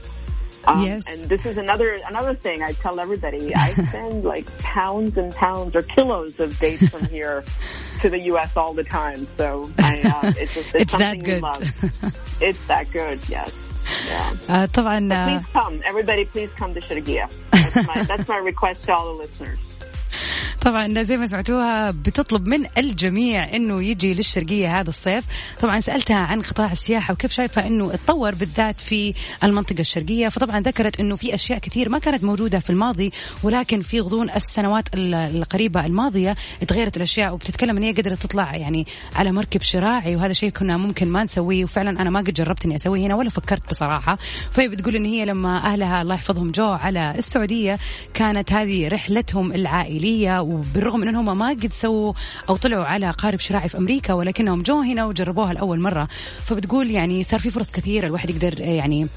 [0.64, 1.02] um, Yes.
[1.08, 3.54] And this is another another thing I tell everybody.
[3.54, 7.44] I send like pounds and pounds or kilos of dates from here
[8.02, 8.56] to the U.S.
[8.56, 9.26] all the time.
[9.38, 11.34] So I, uh, it's just it's, It's that something good.
[11.36, 11.62] we love.
[12.40, 13.18] It's that good.
[13.28, 13.52] Yes.
[14.06, 14.36] Yeah.
[14.50, 16.24] آه طبعا آه Please come, everybody.
[16.24, 17.26] Please come to Shirgiya.
[17.50, 19.58] That's my, that's my request to all the listeners.
[20.65, 25.23] طبعا زي ما سمعتوها بتطلب من الجميع إنه يجي للشرقية هذا الصيف.
[25.59, 29.13] طبعا سألتها عن قطاع السياحة وكيف شايفة إنه اتطور بالذات في
[29.43, 30.29] المنطقة الشرقية.
[30.29, 33.11] فطبعا ذكرت إنه في أشياء كثير ما كانت موجودة في الماضي
[33.43, 36.35] ولكن في غضون السنوات ال- القريبة الماضية
[36.67, 37.33] تغيرت الأشياء.
[37.33, 38.85] وبتتكلم إن هي قدرت تطلع يعني
[39.15, 41.63] على مركب شراعي وهذا شيء كنا ممكن ما نسويه.
[41.63, 44.17] وفعلا أنا ما قد جربت إني أسويه هنا ولا فكرت بصراحة.
[44.51, 47.79] فهي بتقول إن هي لما أهلها الله يحفظهم جو على السعودية
[48.13, 50.04] كانت هذه رحلتهم العائلية.
[50.39, 52.13] وبالرغم من أنهم ما قد سووا
[52.49, 56.07] أو طلعوا على قارب شراعي في أمريكا ولكنهم جو هنا وجربوها لأول مرة.
[56.45, 59.07] فبتقول يعني صار في فرص كثيرة الواحد يقدر يعني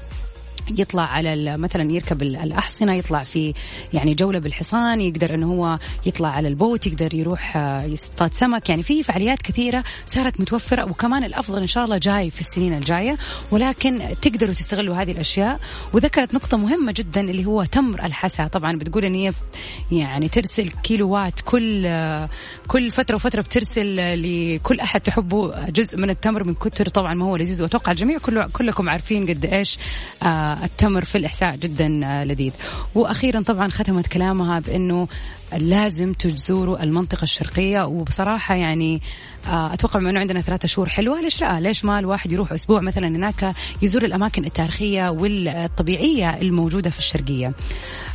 [0.77, 3.53] يطلع على مثلا يركب ال- الأحصنة يطلع في
[3.93, 8.69] يعني جولة بالحصان يقدر أنه هو يطلع على البوت يقدر يروح آه، يصطاد سمك.
[8.69, 13.17] يعني في فعاليات كثيرة صارت متوفرة وكمان الأفضل إن شاء الله جاي في السنين الجاية.
[13.51, 15.59] ولكن تقدروا تستغلوا هذه الأشياء.
[15.93, 18.47] وذكرت نقطة مهمة جدا اللي هو تمر الحسا.
[18.47, 19.33] طبعا بتقول أن هي
[19.91, 22.29] يعني ترسل كيلوات كل آه،
[22.67, 25.01] كل فترة وفترة بترسل لكل أحد.
[25.01, 27.61] تحبه جزء من التمر من كتر طبعا ما هو لذيذ.
[27.61, 29.77] وأتوقع الجميع كله كلكم عارفين قد إيش
[30.23, 32.53] آه، التمر في الإحساء جدا آه، لذيذ.
[32.95, 35.07] وأخيرا طبعا ختمت كلامها بأنه
[35.57, 37.85] لازم تزوروا المنطقة الشرقية.
[37.85, 39.01] وبصراحة يعني
[39.47, 42.81] آه، أتوقع بما أنه عندنا ثلاثة شهور حلوة ليش لا ليش ما الواحد يروح أسبوع
[42.81, 47.53] مثلا هناك يزور الأماكن التاريخية والطبيعية الموجودة في الشرقية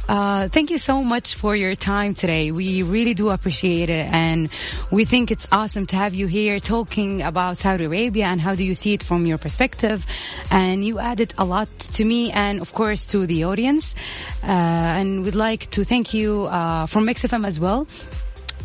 [0.07, 2.51] Uh, thank you so much for your time today.
[2.51, 4.51] We really do appreciate it, and
[4.91, 8.65] we think it's awesome to have you here talking about Saudi Arabia and how do
[8.65, 10.05] you see it from your perspective.
[10.51, 13.95] And you added a lot to me and, of course, to the audience.
[14.43, 17.87] Uh, and we'd like to thank you uh, from MixFM as well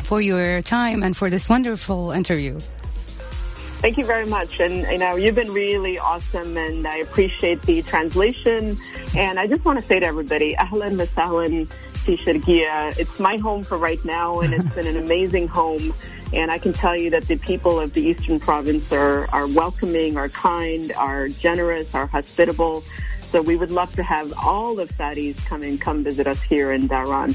[0.04, 2.58] for your time and for this wonderful interview.
[3.80, 4.60] Thank you very much.
[4.60, 8.78] And, you know, you've been really awesome and I appreciate the translation.
[9.16, 11.72] And I just want to say to everybody, Ahlan wa sahlan
[12.04, 12.92] fi.
[12.98, 15.94] It's my home for right now and it's been an amazing home.
[16.34, 20.18] And I can tell you that the people of the Eastern Province are, are welcoming,
[20.18, 22.84] are kind, are generous, are hospitable.
[23.30, 26.72] So we would love to have all of Saudis come and come visit us here
[26.72, 27.34] in Dhahran.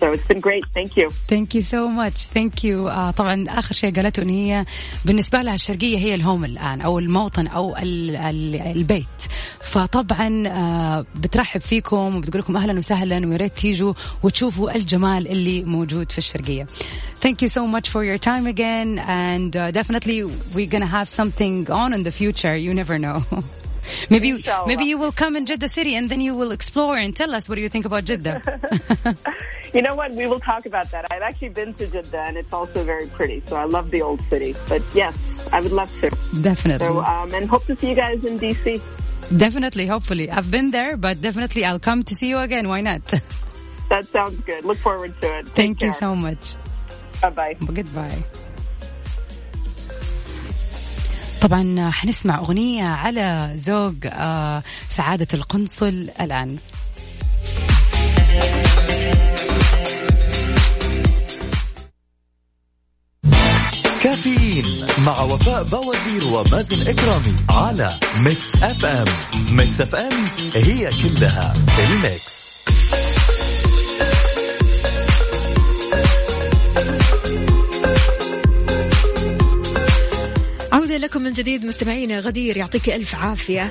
[0.00, 0.64] So it's been great.
[0.74, 1.08] Thank you.
[1.28, 4.64] Thank you so much thank you طبعا آخر شيء قالته إن هي
[5.04, 9.06] بالنسبة لها الشرقية هي ال home الآن أو الموطن أو ال ال البيت.
[9.62, 16.12] فطبعا آه، بترحب فيكم وبتقول لكم أهلا وسهلا ويا ريت تيجوا وتشوفوا الجمال اللي موجود
[16.12, 16.66] في الشرقية.
[17.24, 20.24] Thank you so much for your time again and uh, definitely
[20.54, 22.56] we're gonna have something on in the future.
[22.56, 23.22] You never know.
[24.10, 24.66] Maybe Inshallah.
[24.68, 27.48] maybe you will come in Jeddah city and then you will explore and tell us
[27.48, 28.42] what do you think about Jeddah.
[29.74, 30.12] You know what?
[30.12, 31.12] We will talk about that.
[31.12, 33.42] I've actually been to Jeddah and it's also very pretty.
[33.46, 34.54] So I love the old city.
[34.68, 35.14] But yes,
[35.52, 36.10] I would love to.
[36.40, 36.86] Definitely.
[36.86, 38.80] So, um, and hope to see you guys in DC.
[39.36, 40.30] Definitely, hopefully.
[40.30, 42.68] I've been there, but definitely I'll come to see you again.
[42.68, 43.02] Why not?
[43.90, 44.64] That sounds good.
[44.64, 45.46] Look forward to it.
[45.46, 46.54] Take Thank you so much.
[47.20, 47.54] Bye bye.
[47.54, 48.24] Goodbye.
[51.40, 56.58] طبعا حنسمع أغنية على ذوق آه سعادة القنصل الآن.
[64.02, 69.04] كافيين مع وفاء باوزير ومازن إكرامي على Mix FM.
[69.50, 70.12] Mix FM
[70.54, 72.47] هي كلها ال mix.
[81.08, 83.68] لكم من جديد مستمعينا غدير يعطيك ألف عافية.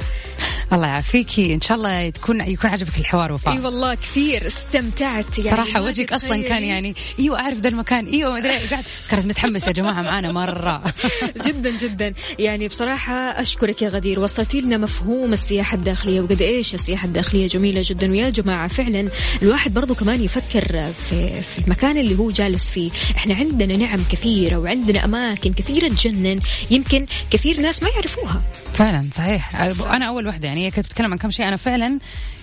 [0.73, 3.53] الله يعافيكي إن شاء الله تكون يكون عجبك الحوار وفاء.
[3.53, 5.57] أي والله كثير استمتعت يعني.
[5.57, 6.41] صراحة ما وجهك أصلا.
[6.41, 8.05] كان يعني أيوه أعرف ذا المكان.
[8.05, 8.67] أيوه ما أدري.
[8.69, 10.83] قاعد كانت متحمسة يا جماعة معانا مرة.
[11.45, 12.13] جدا جدا.
[12.39, 14.19] يعني بصراحة أشكرك يا غدير.
[14.19, 18.67] وصلتي لنا مفهوم السياحة الداخلية وقد إيش السياحة الداخلية جميلة جدا ويا جماعة.
[18.67, 19.09] فعلا
[19.41, 22.91] الواحد برضو كمان يفكر في, في المكان اللي هو جالس فيه.
[23.15, 26.39] إحنا عندنا نعم كثيرة وعندنا أماكن كثيرة تجنن.
[26.71, 28.41] يمكن كثير ناس ما يعرفوها.
[28.73, 29.55] فعلا صحيح.
[29.95, 31.47] أنا أول واحدة يعني هي كانت بتتكلم عن كم شيء.
[31.47, 31.99] أنا فعلا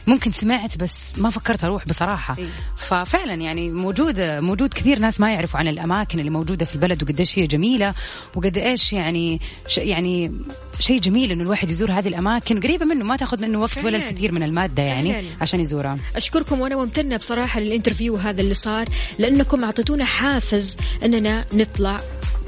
[0.07, 2.49] ممكن سمعت بس ما فكرت أروح بصراحة إيه.
[2.77, 7.39] ففعلا يعني موجود موجود كثير ناس ما يعرفوا عن الأماكن اللي موجودة في البلد وقديش
[7.39, 7.95] هي جميلة
[8.37, 10.33] وقد إيش يعني ش يعني
[10.81, 14.11] شيء جميل إنه الواحد يزور هذه الأماكن قريبة منه ما تأخذ منه وقت ولا فعلاً.
[14.11, 15.27] الكثير من المادة يعني فعلاً.
[15.41, 18.89] عشان يزورها أشكركم وأنا ممتنة بصراحة للإنترفيو هذا اللي صار
[19.19, 21.99] لأنكم أعطيتونا حافز أننا نطلع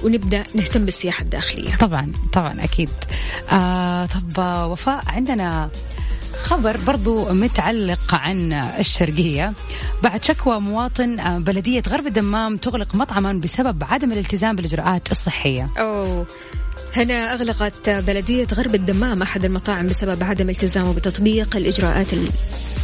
[0.04, 2.90] ونبدأ نهتم بالسياحة الداخلية طبعا طبعا أكيد
[3.50, 4.38] آه طب
[4.70, 5.70] وفاء عندنا
[6.42, 9.52] خبر برضو متعلق عن الشرقية.
[10.02, 15.70] بعد شكوى مواطن بلدية غرب الدمام تغلق مطعما بسبب عدم الالتزام بالإجراءات الصحية.
[15.78, 16.26] أوه.
[16.96, 22.06] هنا أغلقت بلدية غرب الدمام أحد المطاعم بسبب عدم التزامه بتطبيق الإجراءات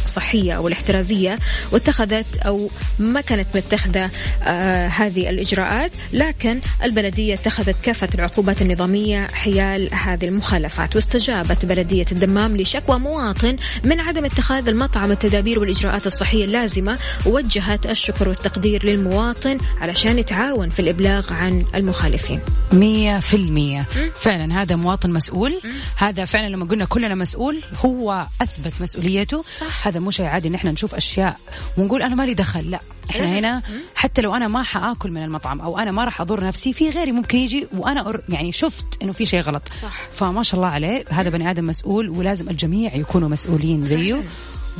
[0.05, 1.39] الصحية أو الاحترازية
[1.71, 4.09] واتخذت أو ما كانت متخذة
[4.43, 5.91] آه هذه الإجراءات.
[6.13, 13.99] لكن البلدية اتخذت كافة العقوبات النظامية حيال هذه المخالفات واستجابت بلدية الدمام لشكوى مواطن من
[13.99, 21.33] عدم اتخاذ المطعم التدابير والإجراءات الصحية اللازمة ووجهت الشكر والتقدير للمواطن علشان يتعاون في الإبلاغ
[21.33, 22.39] عن المخالفين.
[22.73, 23.85] مية في المية.
[24.15, 25.59] فعلا هذا مواطن مسؤول.
[25.97, 29.43] هذا فعلا لما قلنا كلنا مسؤول هو أثبت مسؤوليته.
[29.51, 29.87] صح.
[29.87, 31.37] هذا مو شيء عادي إن إحنا نشوف أشياء
[31.77, 32.79] ونقول أنا مالي دخل لا.
[33.09, 33.25] إحنا.
[33.25, 33.61] هنا
[33.95, 37.11] حتى لو أنا ما حآكل من المطعم أو أنا ما راح أضر نفسي في غيري
[37.11, 39.63] ممكن يجي وأنا أر- يعني شفت إنه في شيء غلط.
[39.73, 39.99] صح.
[40.13, 44.21] فما شاء الله عليه هذا بني آدم مسؤول ولازم الجميع يكونوا مسؤولين زيه.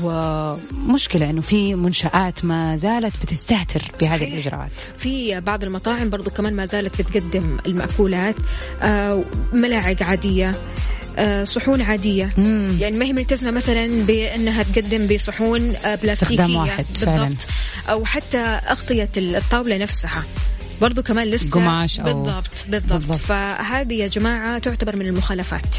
[0.02, 4.34] ومشكلة إنه في منشآت ما زالت بتستهتر بهذه صحيح.
[4.34, 8.36] الإجراءات في بعض المطاعم برضو كمان ما زالت بتقدم المأكولات
[8.82, 9.24] آه
[9.54, 10.52] ملاعق عادية
[11.18, 12.78] آه صحون عادية مم.
[12.80, 17.24] يعني ما هي ملتزمة مثلا بأنها تقدم بصحون آه بلاستيكية استخدام واحد فعلاً.
[17.24, 17.46] بالضبط
[17.90, 20.24] أو حتى أغطية الطاولة نفسها
[20.82, 23.18] برضو كمان لسه قماش أو- بالضبط بالضبط, بالضبط.
[23.18, 25.76] فهذه يا جماعة تعتبر من المخالفات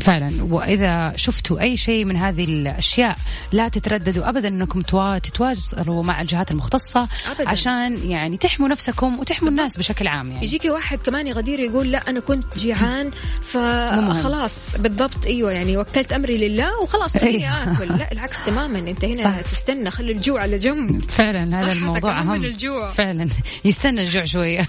[0.00, 3.16] فعلا وإذا شفتوا أي شيء من هذه الأشياء
[3.52, 7.48] لا تترددوا ابدا إنكم توا- تتواصلوا مع الجهات المختصة أبداً.
[7.48, 11.98] عشان يعني تحموا نفسكم وتحموا الناس بشكل عام يعني يجيكي واحد كمان يغدير يقول لا
[12.10, 13.10] أنا كنت جيعان.
[13.42, 17.72] فخلاص بالضبط أيوه يعني وكلت أمري لله وخلاص خليني أيوة.
[17.72, 19.40] اكل لا العكس تماما أنت هنا صح.
[19.40, 22.92] تستنى خلي الجوع على جنب فعلا هذا الموضوع أهم الجوع.
[22.92, 23.28] فعلا
[23.64, 24.66] يستنى الجوع شوية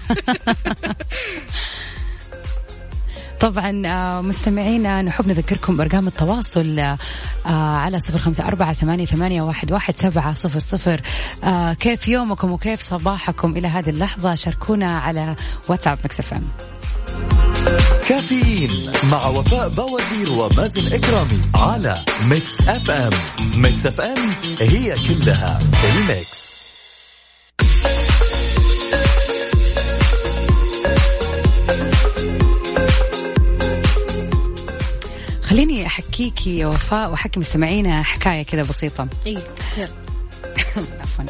[3.40, 6.98] طبعا آه، مستمعينا نحب نذكركم بأرقام التواصل آه،
[7.46, 11.00] على صفر خمسة أربعة ثمانية, واحد, سبعة صفر صفر.
[11.44, 15.36] آه، كيف يومكم وكيف صباحكم؟ إلى هذه اللحظة شاركونا على
[15.68, 16.48] واتساب ميكس إف إم.
[18.08, 23.10] كافيين مع وفاء بوازير ومازن إكرامي على ميكس إف إم.
[23.56, 24.18] ميكس إف إم
[24.60, 25.58] هي كلها
[25.94, 26.45] الميكس.
[35.46, 39.34] خليني أحكيكي يا وفاء وأحكي مستمعينا حكاية كذا بسيطة اي.
[41.00, 41.24] عفوا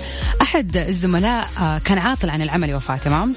[0.57, 3.35] أحد الزملاء آه، كان عاطل عن العمل يا وفاء تمام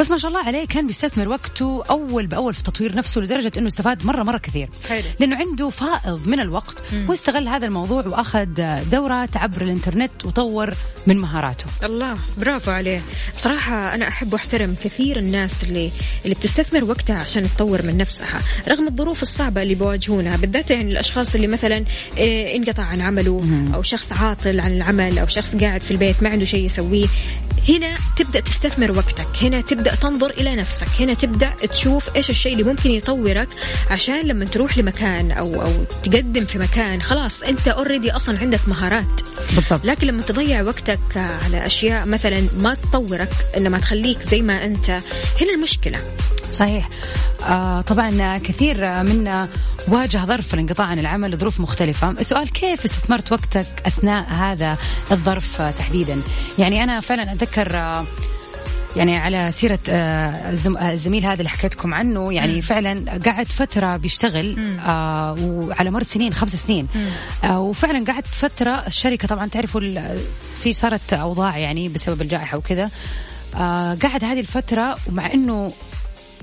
[0.00, 3.68] بس ما شاء الله عليه كان بيستثمر وقته أول بأول في تطوير نفسه لدرجة إنه
[3.68, 4.68] استفاد مرة مرة كثير.
[4.88, 5.02] حلو.
[5.20, 6.74] لأنه عنده فائض من الوقت
[7.08, 8.46] واستغل هذا الموضوع وأخذ
[8.90, 10.74] دورات عبر الإنترنت وطور
[11.06, 11.66] من مهاراته.
[11.82, 13.02] الله برافو عليه.
[13.36, 15.90] بصراحة أنا أحب وأحترم كثير الناس اللي
[16.24, 18.40] اللي بتستثمر وقتها عشان تطور من نفسها.
[18.68, 21.84] رغم الظروف الصعبة اللي بيواجهونها بالذات يعني الأشخاص اللي مثلا
[22.16, 23.42] إيه، انقطع عن عمله
[23.74, 27.06] أو شخص عاطل عن العمل أو شخص قاعد في البيت ما عنده شيء شيء يسويه.
[27.68, 29.26] هنا تبدأ تستثمر وقتك.
[29.42, 30.86] هنا تبدأ تنظر إلى نفسك.
[31.00, 33.48] هنا تبدأ تشوف إيش الشيء اللي ممكن يطورك
[33.90, 39.20] عشان لما تروح لمكان أو أو تقدم في مكان خلاص أنت اوريدي أصلا عندك مهارات.
[39.54, 39.84] بالضبط.
[39.84, 44.90] لكن لما تضيع وقتك على أشياء مثلا ما تطورك انما تخليك زي ما أنت
[45.40, 45.98] هنا المشكلة.
[46.52, 46.88] صحيح.
[47.48, 49.48] آه طبعا كثير منا
[49.88, 52.10] واجه ظرف الانقطاع عن العمل لظروف مختلفة.
[52.10, 54.76] السؤال كيف استثمرت وقتك أثناء هذا
[55.12, 56.22] الظرف آه، تحديدا؟
[56.58, 58.04] يعني أنا فعلا أتذكر آه
[58.96, 60.30] يعني على سيرة آه،
[60.78, 66.32] آه، الزميل هذا اللي حكيتكم عنه يعني فعلا قعد فترة بيشتغل آه وعلى مر سنين
[66.32, 66.88] خمس سنين.
[67.44, 69.80] آه وفعلا قعد فترة الشركة طبعا تعرفوا
[70.60, 72.90] في صارت أوضاع يعني بسبب الجائحة وكذا.
[73.54, 75.72] آه قعد هذه الفترة ومع أنه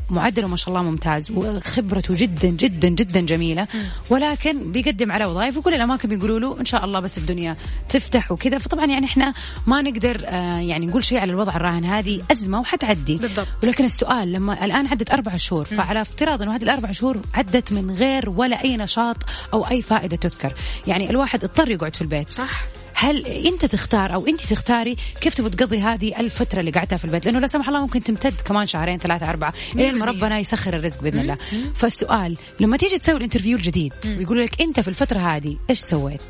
[0.10, 3.68] معدله ما شاء الله ممتاز وخبرته جدا جدا جدا جميلة.
[4.10, 7.58] ولكن بيقدم على وظائف وكل الأماكن بيقولوا له إن شاء الله بس الدنيا
[7.90, 8.58] تفتح وكذا.
[8.58, 9.34] فطبعا يعني إحنا
[9.68, 13.16] ما نقدر آه يعني نقول شيء على الوضع الراهن هذه أزمة وحتعدي.
[13.16, 13.48] بالضبط.
[13.64, 17.92] ولكن السؤال لما الآن عدت أربع شهور فعلى افتراض إنه هذه الأربع شهور عدت من
[17.92, 19.18] غير ولا أي نشاط
[19.54, 20.54] أو أي فائدة تذكر.
[20.88, 22.30] يعني الواحد اضطر يقعد في البيت.
[22.30, 22.66] صح.
[22.98, 27.26] هل انت تختار أو انت تختاري كيف تبغى تقضي هذه الفترة اللي قعدتها في البيت؟
[27.26, 29.54] لأنه لا سمح الله ممكن تمتد كمان شهرين ثلاثة أربعة.
[29.76, 31.38] الين ما ربنا يسخر الرزق بإذن الله.
[31.76, 36.22] فالسؤال لما تيجي تسوي ال interview الجديد ويقولوا لك أنت في الفترة هذه إيش سويت؟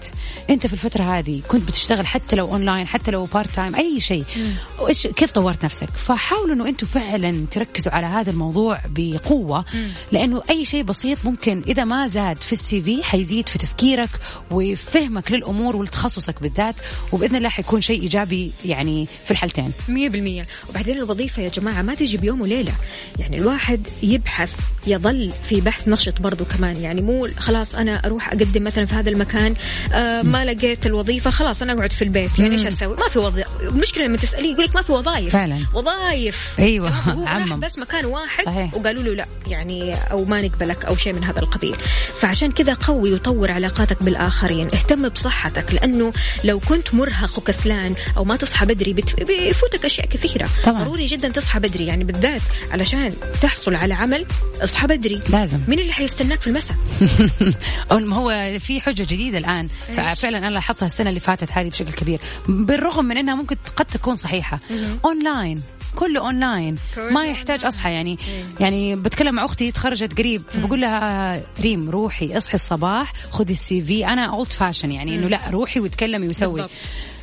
[0.50, 4.26] أنت في الفترة هذه كنت بتشتغل حتى لو اونلاين حتى لو part time أي شيء.
[4.80, 9.66] وإيش كيف طورت نفسك؟ فحاولوا إنه أنتم فعلا تركزوا على هذا الموضوع بقوة.
[10.12, 14.10] لأنه أي شيء بسيط ممكن إذا ما زاد في ال CV حيزيد في تفكيرك
[14.52, 16.55] وفهمك للأمور ولتخصصك بالذات
[17.12, 19.72] وبإذن الله حيكون شيء إيجابي يعني في الحالتين.
[19.88, 20.48] مية بالمية.
[20.70, 22.74] وبعدين الوظيفة يا جماعة ما تجي بيوم وليلة.
[23.20, 26.76] يعني الواحد يبحث يظل في بحث نشط برضو كمان.
[26.76, 29.56] يعني مو خلاص أنا أروح أقدم مثلا في هذا المكان
[29.94, 32.40] آه ما لقيت الوظيفة خلاص أنا أقعد في البيت.
[32.40, 35.66] يعني إيش أسوي؟ ما في وظيفة المشكلة لما تسأليه يقول لك ما في وظائف فعلا.
[35.74, 37.60] وظائف تمام؟ هو عمم.
[37.60, 38.74] بس مكان واحد صحيح.
[38.74, 41.76] وقالوا له لا يعني أو ما نقبلك أو شيء من هذا القبيل.
[42.20, 44.66] فعشان كذا قوي وطور علاقاتك بالآخرين.
[44.66, 46.14] اهتم بصحتك لأنه
[46.46, 49.24] لو كنت مرهق وكسلان أو ما تصحى بدري بت...
[49.24, 50.50] بيفوتك أشياء كثيرة.
[50.64, 50.84] طبعاً.
[50.84, 52.42] ضروري جدا تصحى بدري يعني بالذات
[52.72, 54.26] علشان تحصل على عمل
[54.64, 55.22] اصحى بدري.
[55.30, 55.60] لازم.
[55.68, 56.78] مين اللي حيستناك في المساء؟
[57.92, 59.68] ما هو في حجة جديدة الآن.
[60.16, 62.20] فعلا أنا لاحظتها السنة اللي فاتت هذه بشكل كبير.
[62.48, 64.60] بالرغم من إنها ممكن قد تكون صحيحة.
[65.06, 65.62] أونلاين.
[65.96, 66.78] كله اونلاين
[67.12, 68.18] ما يحتاج أصحى يعني.
[68.60, 74.08] يعني بتكلم مع أختي تخرجت قريب فبقول لها ريم روحي اصحي الصباح خذي ال CV.
[74.08, 76.54] أنا old fashion يعني إنه لا روحي وتكلمي وسوي.
[76.54, 76.72] بالضبط.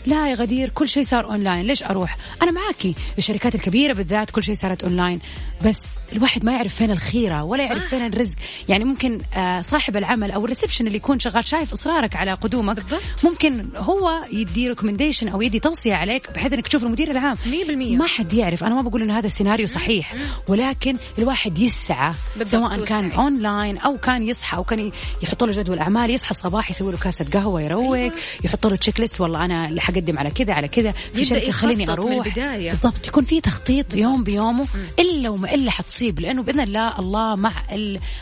[0.06, 2.94] لا يا غدير كل شيء صار اونلاين ليش أروح؟ أنا معاكي.
[3.18, 5.20] الشركات الكبيرة بالذات كل شيء صارت اونلاين
[5.64, 7.88] بس الواحد ما يعرف فين الخيرة ولا يعرف صح.
[7.88, 8.34] فين الرزق.
[8.68, 12.76] يعني ممكن آه، صاحب العمل أو ال reception اللي يكون شغال شايف إصرارك على قدومك
[12.76, 13.02] بالضبط.
[13.24, 17.36] ممكن هو يدي recommendation أو يدي توصية عليك بحيث إنك تشوف المدير العام.
[17.46, 17.96] مية بالمية.
[17.96, 18.64] ما حد يعرف.
[18.64, 20.14] أنا ما بقول انه هذا السيناريو صحيح.
[20.48, 23.12] ولكن الواحد يسعى بالضبط، سواء كان.
[23.12, 24.92] اونلاين أو كان يصحى أو كان
[25.22, 28.12] يحط له جدول أعمال يصحى الصباح يسوي له كاسة قهوة يروق
[28.44, 30.92] يحط له checklist والله أنا حقدم على كذا على كذا.
[30.92, 32.28] في شركة خليني أروح.
[32.70, 34.66] بالضبط يكون في تخطيط يوم بيومه
[34.98, 37.52] إلا وما إلا حتصيب لأنه بإذن الله الله مع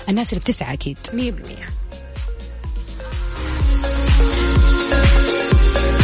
[0.09, 0.99] الناس اللي بتسعى أكيد.
[1.13, 1.80] 100%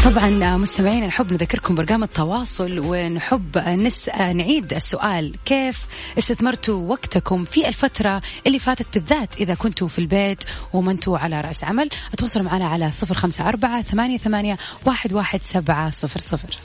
[0.07, 4.09] طبعا مستمعينا نحب نذكركم برقم التواصل ونحب نس...
[4.09, 5.35] نعيد السؤال.
[5.45, 5.81] كيف
[6.19, 11.65] استثمرتوا وقتكم في الفترة اللي فاتت بالذات إذا كنتوا في البيت وما أنتوا على رأس
[11.65, 16.57] عمل؟ تواصلوا معنا على صفر خمسة أربعة ثمانية, ثمانية واحد, واحد سبعة صفر صفر.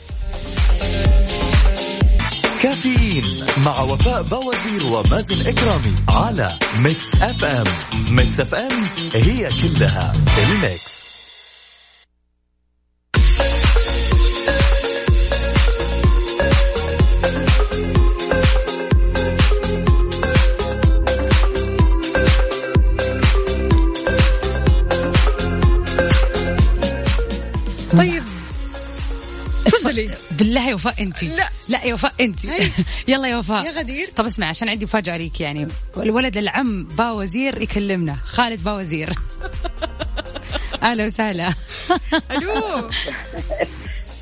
[2.63, 7.65] كافيين مع وفاء بوازير ومازن إكرامي على ميكس أف أم.
[8.15, 8.83] ميكس أف أم
[9.13, 11.00] هي كلها الميكس.
[29.91, 31.49] تفضلي بالله يا وفاء انت لا.
[31.69, 32.39] لا يا وفاء انت
[33.07, 33.65] يلا يا وفاء.
[33.65, 34.09] يا غدير.
[34.15, 35.67] طب اسمع عشان عندي مفاجأة ليك يعني.
[35.97, 38.15] الولد العم با وزير يكلمنا.
[38.25, 39.13] خالد با وزير
[40.83, 41.53] أهلا وسهلا.
[42.31, 42.89] ألو.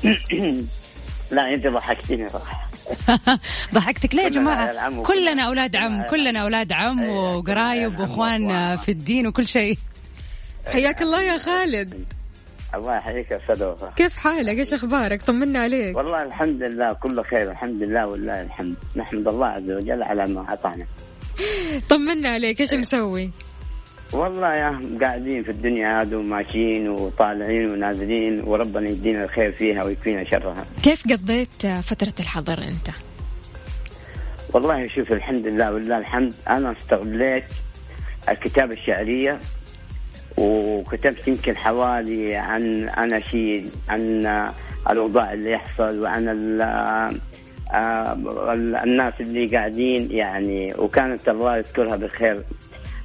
[1.30, 2.70] لا أنت ضحكتيني صراحة.
[3.74, 8.76] ضحكتك ليه يا كلنا جماعة؟ كلنا أولاد عم كلنا أولاد عم أيوة، وقرايب واخوان وأخوان.
[8.76, 9.78] في الدين وكل شيء.
[10.72, 12.04] حياك الله يا خالد.
[12.74, 13.92] الله يحييك يا أستاذ وفاء.
[13.96, 15.96] كيف حالك؟ إيش أخبارك؟ طمنا عليك.
[15.96, 18.74] والله الحمد لله كله خير الحمد لله والله الحمد.
[18.96, 20.86] نحمد الله عز وجل على ما أعطانا.
[21.88, 23.30] طمنا عليك إيش مسوي؟
[24.12, 30.64] والله يا قاعدين في الدنيا هذا وماشيين وطالعين ونازلين وربنا يدينا الخير فيها ويكفينا شرها.
[30.82, 32.96] كيف قضيت فترة الحظر أنت؟
[34.54, 36.34] والله شوف الحمد لله ولله الحمد.
[36.48, 37.44] أنا استغليت
[38.28, 39.40] الكتابه الشعرية
[40.40, 44.26] وكتبت يمكن حوالي عن اناشيد عن
[44.90, 46.28] الأوضاع اللي يحصل وعن
[47.72, 48.52] آه،
[48.84, 52.42] الناس اللي قاعدين يعني وكانت الله يذكرها بالخير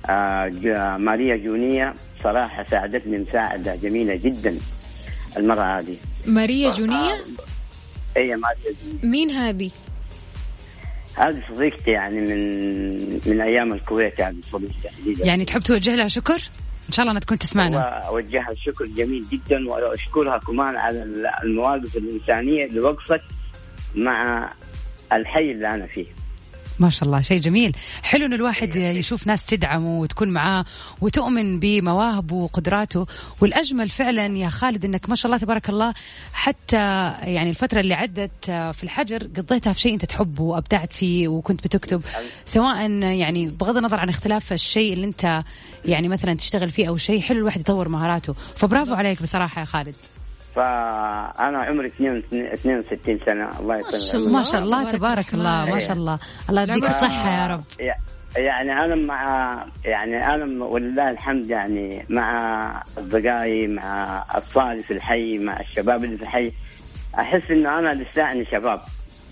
[0.09, 4.55] آه، ماريا جونية صراحة ساعدتني مساعدة جميلة جدا
[5.37, 5.95] المرأة هذه.
[6.25, 7.23] ماريا جونية
[8.17, 9.71] هي ماريا جونية مين هذه؟
[11.15, 15.27] هذه صديقتي يعني من من أيام الكويت هذه صديقتي.
[15.27, 16.41] يعني تحب توجه لها شكر؟
[16.87, 17.77] إن شاء الله انها تكون تسمعنا
[18.09, 21.03] واوجهها الشكر جميل جدا وأشكرها كمان على
[21.43, 23.21] المواقف الإنسانية اللي وقفت
[23.95, 24.49] مع
[25.13, 26.05] الحي اللي أنا فيه.
[26.79, 27.75] ما شاء الله شيء جميل.
[28.03, 30.65] حلو ان الواحد يشوف ناس تدعمه وتكون معاه
[31.01, 33.07] وتؤمن بمواهبه وقدراته.
[33.41, 35.93] والأجمل فعلا يا خالد إنك ما شاء الله تبارك الله
[36.33, 36.77] حتى
[37.23, 42.01] يعني الفترة اللي عدت في الحجر قضيتها في شيء أنت تحبه وأبدعت فيه وكنت بتكتب.
[42.45, 45.43] سواء يعني بغض النظر عن اختلاف الشيء اللي أنت
[45.85, 48.33] يعني مثلا تشتغل فيه أو شيء حلو الواحد يطور مهاراته.
[48.33, 49.95] فبرافو عليك بصراحة يا خالد.
[50.55, 53.59] فأنا عمري 62 سنة.
[53.59, 54.37] الله ما شاء يطول الله.
[54.37, 55.73] ما شاء الله تبارك الله.
[55.73, 56.19] ما شاء الله.
[56.49, 57.63] الله يديك الصحة يا رب.
[58.37, 59.53] يعني أنا مع
[59.85, 66.23] يعني أنا ولله الحمد يعني مع أصدقائي مع أطفالي في الحي مع الشباب اللي في
[66.23, 66.51] الحي.
[67.19, 68.81] أحس إنه أنا لساني شباب.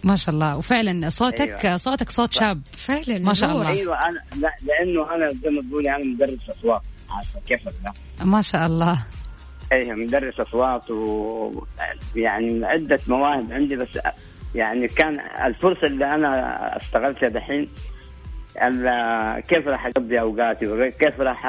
[0.03, 0.57] ما شاء الله.
[0.57, 1.77] وفعلا صوتك أيوة.
[1.77, 2.61] صوتك صوت شاب.
[2.65, 3.51] فعلا ما شاء.
[3.51, 3.69] الله.
[3.69, 6.81] أيوه أنا لا لأنه أنا زي ما تقولي أنا مدرس أصوات.
[7.09, 9.05] عارفة كيف لا؟ ما شاء الله.
[9.71, 11.63] أيوه مدرس أصوات و
[12.15, 13.99] يعني عدة مواهب عندي بس
[14.55, 17.69] يعني كان الفرصة اللي أنا أشتغلتها دحين
[19.47, 21.45] كيف راح أقضي أوقاتي وكيف راح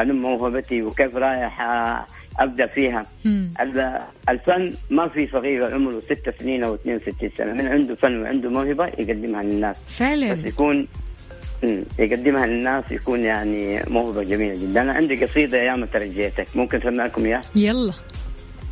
[0.00, 1.60] انم موهبتي وكيف رايح
[2.38, 3.02] أبدأ فيها.
[4.28, 8.86] الفن ما في صغير عمره ست سنين أو 62 سنة من عنده فن وعنده موهبة
[8.86, 9.84] يقدمها للناس.
[9.84, 10.86] بس فعلا يكون مم.
[11.98, 14.82] يقدمها للناس يكون يعني موهبة جميلة جدا.
[14.82, 17.92] أنا عندي قصيدة يا ما ترجيتك ممكن أسمعكم إياها؟ يلا.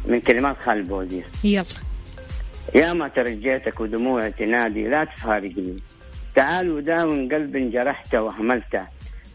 [0.06, 1.24] من كلمات خالد بوزير.
[1.44, 1.64] يلا.
[2.74, 5.82] يا ما ترجيتك ودموع تنادي لا تفارقني.
[6.34, 8.86] تعال وداوم قلب جرحته وهملته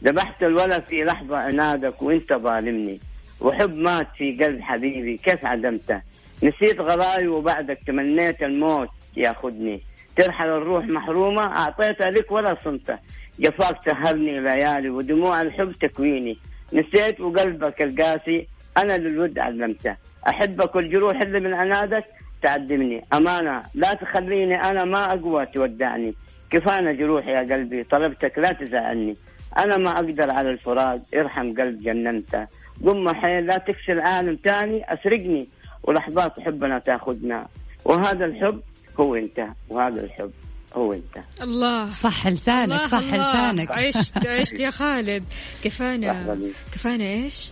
[0.04, 2.99] ذبحت الولد في لحظة عنادك وأنت ظالمني.
[3.41, 6.01] وحب مات في قلب حبيبي كيف عدمته
[6.43, 9.82] نسيت غلاي وبعدك تمنيت الموت ياخذني.
[10.16, 12.97] ترحل الروح محرومة أعطيتها لك ولا صنته
[13.40, 16.38] جفاك سهرني ليالي ودموع الحب تكويني.
[16.74, 19.96] نسيت وقلبك القاسي أنا للود علمته.
[20.30, 22.06] أحبك والجروح اللي من عنادك
[22.42, 23.06] تعدمني.
[23.14, 26.14] أمانة لا تخليني أنا ما أقوى تودعني.
[26.50, 29.16] كفانا جروح يا قلبي طلبتك لا تزعلني.
[29.58, 32.48] أنا ما أقدر على الفراق ارحم قلب جننته.
[32.84, 35.48] ضم حيل لا تكسر العالم تاني أسرقني.
[35.84, 37.48] ولحظات حبنا تاخذنا.
[37.86, 38.62] وهذا الحب
[39.00, 40.32] هو أنت وهذا الحب.
[40.76, 43.32] هو أنت الله صح لسانك الله صح الله.
[43.32, 45.24] لسانك عشت عشت يا خالد
[45.64, 46.38] كفانا.
[46.74, 47.52] كفانا إيش؟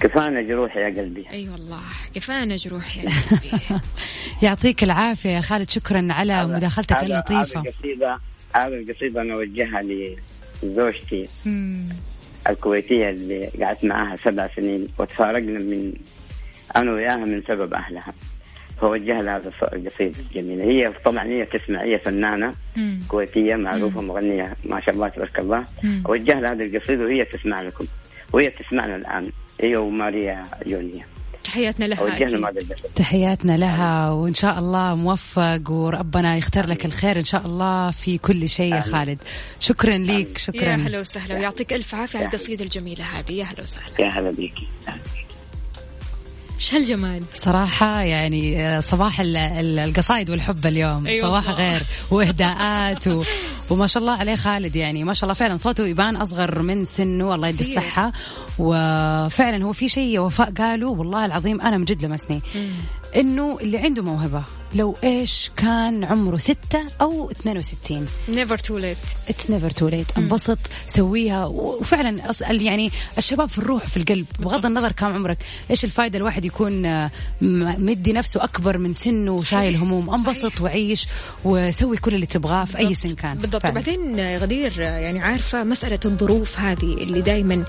[0.00, 1.80] كفانا جروح يا قلبي أي أيوة والله
[2.14, 3.80] كفانا جروح يا قلبي
[4.42, 8.18] يعطيك العافية يا خالد شكرا على مداخلتك اللطيفة هذه القصيدة
[8.54, 9.82] هذه القصيدة أنا أوجهها
[10.62, 11.88] لزوجتي مم.
[12.48, 15.92] الكويتية اللي قعدت معاها سبع سنين وتفارقنا من
[16.76, 18.12] أنا وياها من سبب أهلها
[18.80, 23.00] فوجه لها هذا القصيدة الجميلة هي طبعا هي تسمع هي فنانة مم.
[23.08, 25.64] كويتية معروفة مغنية ما شاء الله تبارك الله.
[25.82, 26.02] مم.
[26.06, 27.86] أوجه لها هذه القصيدة وهي تسمع لكم.
[28.32, 29.30] وهي تسمعنا الآن.
[29.60, 31.04] هي وماريا يونيا
[31.44, 32.18] تحياتنا لها
[32.96, 38.48] تحياتنا لها وإن شاء الله موفق وربنا يختار لك الخير إن شاء الله في كل
[38.48, 38.80] شيء يا.
[38.80, 39.18] خالد.
[39.60, 40.74] شكرا لك يا شكرا.
[40.74, 41.34] هلا وسهلا.
[41.34, 43.32] ويعطيك ألف عافية على يا القصيده الجميله هذه.
[43.32, 44.00] يا هلا وسهلا.
[44.00, 44.68] يا هلا بيكي
[46.58, 51.06] إيش هالجمال؟ صراحة يعني آه، صباح ال- ال- القصايد والحب اليوم.
[51.06, 51.70] أي صباح والله.
[51.70, 53.24] غير وإهداءات و...
[53.70, 57.34] وما شاء الله عليه خالد يعني ما شاء الله فعلا صوته يبان أصغر من سنه
[57.34, 57.68] الله يدي.
[57.68, 58.12] الصحة.
[58.58, 62.40] وفعلا هو في شيء وفاء قالوا والله العظيم أنا من جد لمسني.
[63.16, 64.44] إنه اللي عنده موهبة.
[64.74, 68.96] لو إيش كان عمره ستة أو 62 never too late
[69.28, 71.46] it's never too late انبسط سويها.
[71.46, 74.26] وفعلا يعني الشباب في الروح في القلب.
[74.38, 75.38] بغض النظر كم عمرك.
[75.70, 77.10] إيش الفائده الواحد يكون آه،
[77.78, 80.10] مدي نفسه أكبر من سنه وشايل هموم.
[80.10, 81.06] انبسط وعيش
[81.44, 83.38] وسوي كل اللي تبغاه في أي سن كان.
[83.38, 83.62] بالضبط.
[83.62, 83.72] فعلاً.
[83.72, 87.64] وبعدين آه، غدير آه، يعني عارفة مسألة الظروف هذه اللي دائما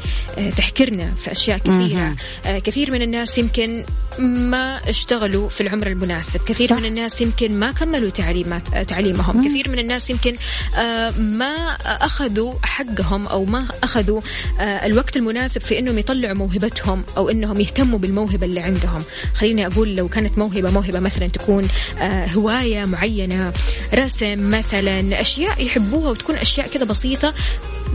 [0.58, 2.16] تحكرنا في أشياء كثيرة.
[2.46, 3.86] آه، كثير من الناس يمكن
[4.20, 6.40] ما اشتغلوا وصلوا في العمر المناسب.
[6.46, 6.76] كثير صح.
[6.76, 9.48] من الناس يمكن ما كملوا تعليمات تعليمهم.
[9.48, 10.36] كثير من الناس يمكن
[10.78, 11.56] آه، ما
[11.86, 14.22] أخذوا حقهم أو ما أخذوا
[14.60, 19.02] آه، الوقت المناسب في أنهم يطلعوا موهبتهم أو أنهم يهتموا بالموهبة اللي عندهم.
[19.34, 21.68] خليني أقول لو كانت موهبة موهبة مثلا تكون
[22.00, 23.54] آه، هواية معينة
[23.94, 27.34] رسم مثلا أشياء يحبوها وتكون أشياء كذا بسيطة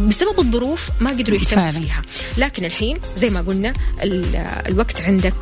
[0.09, 1.69] بسبب الظروف ما قدروا يهتموا.
[1.69, 2.03] فيها.
[2.39, 4.37] لكن الحين زي ما قلنا ال-
[4.69, 5.35] الوقت عندك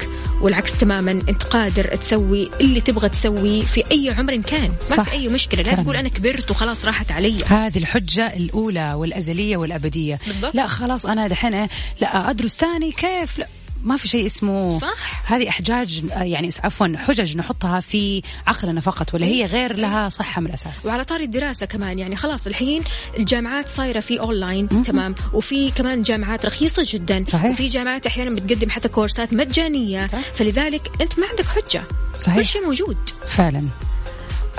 [0.42, 5.02] والعكس تماما أنت قادر تسوي اللي تبغى تسويه في أي عمر كان ما صح.
[5.02, 5.82] في أي مشكلة لا.
[5.82, 10.54] تقول أنا كبرت وخلاص راحت علي هذه الحجة الأولى والأزلية والأبدية بالضبط.
[10.54, 11.68] لا خلاص أنا دحين إيه،
[12.00, 13.46] لا أدرس ثاني كيف لا
[13.82, 15.32] ما في شيء اسمه صح.
[15.32, 20.46] هذه أحجاج يعني عفوا حجج نحطها في عقلنا فقط ولا هي غير لها صحة من
[20.46, 20.86] الأساس.
[20.86, 22.82] وعلى طاري الدراسة كمان يعني خلاص الحين
[23.18, 25.14] الجامعات صايرة في أونلاين تمام.
[25.32, 27.24] وفي كمان جامعات رخيصة جدا.
[27.28, 27.50] صحيح.
[27.50, 30.06] وفي جامعات أحيانا بتقدم حتى كورسات مجانية.
[30.06, 30.20] صح.
[30.20, 31.84] فلذلك أنت ما عندك حجة.
[32.18, 32.36] صحيح.
[32.36, 32.96] كل شيء موجود.
[33.26, 33.68] فعلا.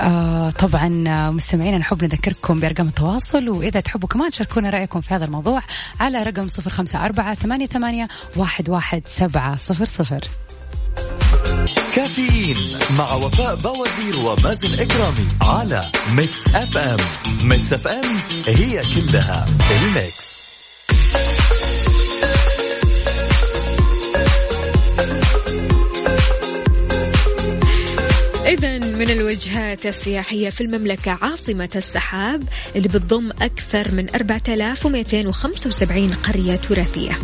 [0.00, 5.24] آه طبعا آه، مستمعينا نحب نذكركم بأرقام التواصل وإذا تحبوا كمان تشاركونا رأيكم في هذا
[5.24, 5.62] الموضوع
[6.00, 10.20] على رقم صفر خمسة أربعة ثمانية, ثمانية واحد, واحد سبعة صفر صفر.
[11.94, 12.56] كافيين
[12.98, 16.96] مع وفاء بوازير ومازن إكرامي على ميكس أف أم.
[17.48, 18.04] ميكس أف أم
[18.46, 20.33] هي كلها الميكس.
[28.54, 32.42] إذا من الوجهات السياحية في المملكة عاصمة السحاب
[32.76, 37.18] اللي بتضم أكثر من 4275 قرية تراثية.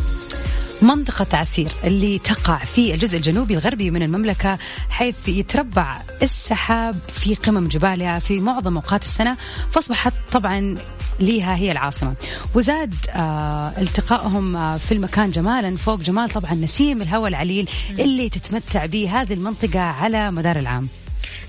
[0.82, 4.58] منطقة عسير اللي تقع في الجزء الجنوبي الغربي من المملكة
[4.88, 9.36] حيث يتربع السحاب في قمم جبالها في معظم أوقات السنة
[9.70, 10.74] فأصبحت طبعا
[11.20, 12.14] ليها هي العاصمة.
[12.54, 18.86] وزاد آه التقائهم آه في المكان جمالا فوق جمال طبعا نسيم الهواء العليل اللي تتمتع
[18.86, 20.88] به هذه المنطقة على مدار العام.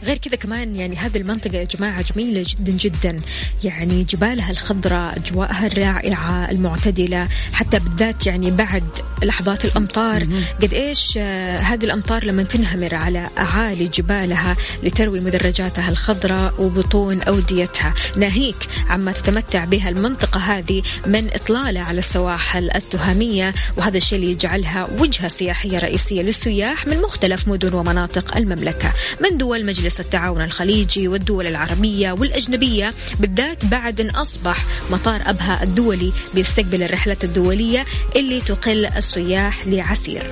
[0.03, 3.17] غير كذا كمان يعني هذه المنطقة يا جماعة جميلة جدا جدا.
[3.63, 8.83] يعني جبالها الخضراء أجواءها الرائعة المعتدلة حتى بالذات يعني بعد
[9.23, 10.27] لحظات الأمطار.
[10.61, 17.93] قد إيش آه، هذه الأمطار لما تنهمر على أعالي جبالها لتروي مدرجاتها الخضراء وبطون أوديتها.
[18.17, 24.87] ناهيك عما تتمتع بها المنطقة هذه من إطلالة على السواحل التهامية وهذا الشيء اللي يجعلها
[24.99, 28.93] وجهة سياحية رئيسية للسياح من مختلف مدن ومناطق المملكة.
[29.21, 36.11] من دول مجلس التعاون الخليجي والدول العربية والأجنبية بالذات بعد أن أصبح مطار أبها الدولي
[36.33, 37.85] بيستقبل الرحلات الدولية
[38.15, 40.31] اللي تقل السياح لعسير.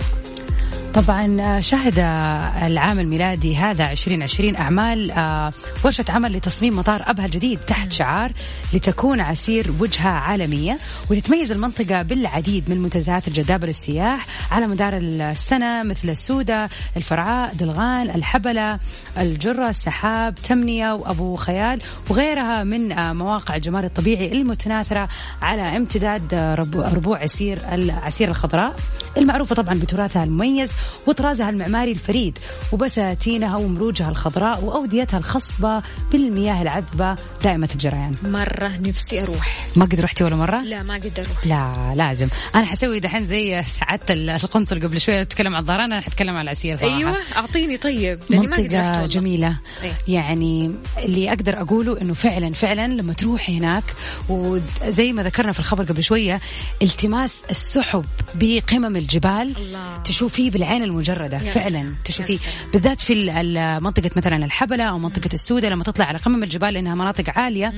[0.93, 5.51] طبعا آه، شهد آه، العام الميلادي هذا 2020 أعمال آه،
[5.85, 8.31] ورشة عمل لتصميم مطار أبها الجديد تحت شعار
[8.73, 10.77] لتكون عسير وجهة عالمية.
[11.11, 18.79] وتتميز المنطقة بالعديد من منتزهات الجذابة للسياح على مدار السنة مثل السودة الفرعاء دلغان الحبلة
[19.19, 25.09] الجرة السحاب تمنية وأبو خيال وغيرها من آه، مواقع الجمال الطبيعي المتناثرة
[25.41, 28.75] على امتداد آه، ربو- ربوع عسير العسير الخضراء.
[29.17, 30.69] المعروفة طبعا بتراثها المميز
[31.07, 32.39] وطرازها المعماري الفريد
[32.71, 35.81] وبساتينها ومروجها الخضراء وأوديتها الخصبة
[36.11, 41.19] بالمياه العذبة دائمة الجريان مرة نفسي أروح ما قد رحتي ولا مرة؟ لا ما قد
[41.19, 46.01] أروح لا لازم أنا حسوي دحين زي سعادة القنصل قبل شوية تكلم عن الظهران أنا
[46.01, 49.09] حتكلم عن العسير صراحة أيوة أعطيني طيب لأني ما قد.
[49.09, 49.91] جميلة إيه.
[50.07, 53.83] يعني اللي أقدر أقوله إنه فعلا فعلا لما تروحي هناك
[54.29, 56.41] وزي ما ذكرنا في الخبر قبل شوية
[56.81, 59.97] التماس السحب بقمم الجبال الله.
[60.03, 61.69] تشوفيه بالعين المجردة يا فعلا.
[61.69, 61.95] سلام.
[62.05, 62.37] تشوفيه.
[62.73, 63.31] بالذات في
[63.81, 67.73] منطقة مثلا الحبلة أو منطقة السودة لما تطلع على قمم الجبال لأنها مناطق عالية.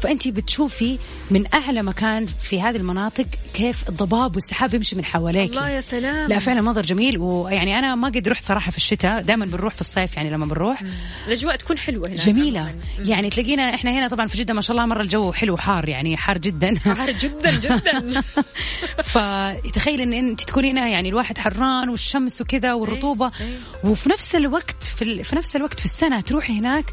[0.00, 0.98] فأنت بتشوفي
[1.30, 5.50] من أعلى مكان في هذه المناطق كيف الضباب والسحاب يمشي من حواليك.
[5.50, 6.28] الله يا سلام.
[6.28, 7.18] لا فعلا منظر جميل.
[7.18, 10.82] ويعني أنا ما قد رحت صراحة في الشتاء دائما بنروح في الصيف يعني لما بنروح.
[11.26, 12.60] الأجواء تكون حلوة هناك جميلة.
[12.60, 12.74] عموماً.
[12.98, 16.16] يعني تلاقينا إحنا هنا طبعا في جدة ما شاء الله مرة الجو حلو حار يعني
[16.16, 16.78] حار جدا.
[16.78, 18.22] حار جدا جدا.
[19.12, 23.90] فتخيل إن أنت تكوني هنا يعني الواحد حران والشمس وكذا والرطوبة إيه.
[23.90, 25.24] وفي نفس الوقت في.
[25.24, 26.84] في نفس الوقت في السنة تروحي هناك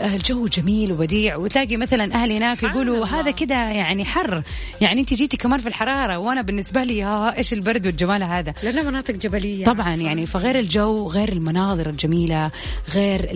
[0.00, 1.36] الجو جميل وبديع.
[1.36, 3.06] وتلاقي مثلا أهل هناك يقولوا.
[3.06, 4.42] هذا كذا يعني حر.
[4.80, 8.82] يعني أنت جيتي كمان في الحرارة وأنا بالنسبة لي ها إيش البرد والجمال هذا؟ لأنها
[8.82, 9.64] مناطق جبلية.
[9.64, 12.50] طبعا يعني فغير الجو غير المناظر الجميلة
[12.94, 13.26] غير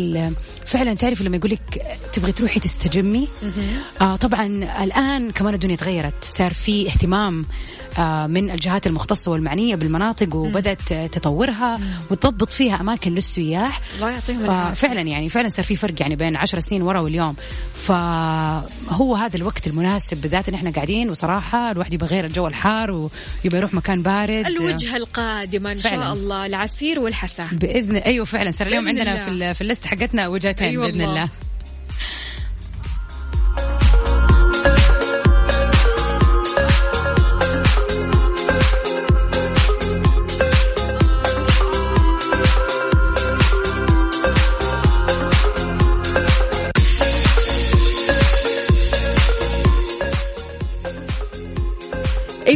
[0.67, 1.83] فعلا تعرف لما يقول لك
[2.13, 3.29] تبغي تروحي تستجمي؟
[4.01, 4.47] آه طبعا
[4.83, 6.15] الآن كمان الدنيا تغيرت.
[6.23, 7.45] صار في اهتمام
[7.99, 11.81] آه من الجهات المختصة والمعنية بالمناطق وبدأت تطورها
[12.11, 13.81] وتضبط فيها أماكن للسياح.
[13.97, 17.37] الله يعطيهم ففعلا يعني فعلا صار في فرق يعني بين 10 عشر سنين ورا واليوم
[17.75, 23.59] فهو هذا الوقت المناسب بالذات إن إحنا قاعدين وصراحة الواحد يبغى غير الجو الحار ويبغى
[23.59, 25.97] يروح مكان بارد الوجهه القادمه إن فعلاً.
[26.05, 29.25] شاء الله العسير والحسا بإذن أيوه فعلا صار اليوم عندنا الله.
[29.25, 31.11] في ال- في الليست حقتنا وجهتين أي بإذن والله.
[31.11, 31.29] الله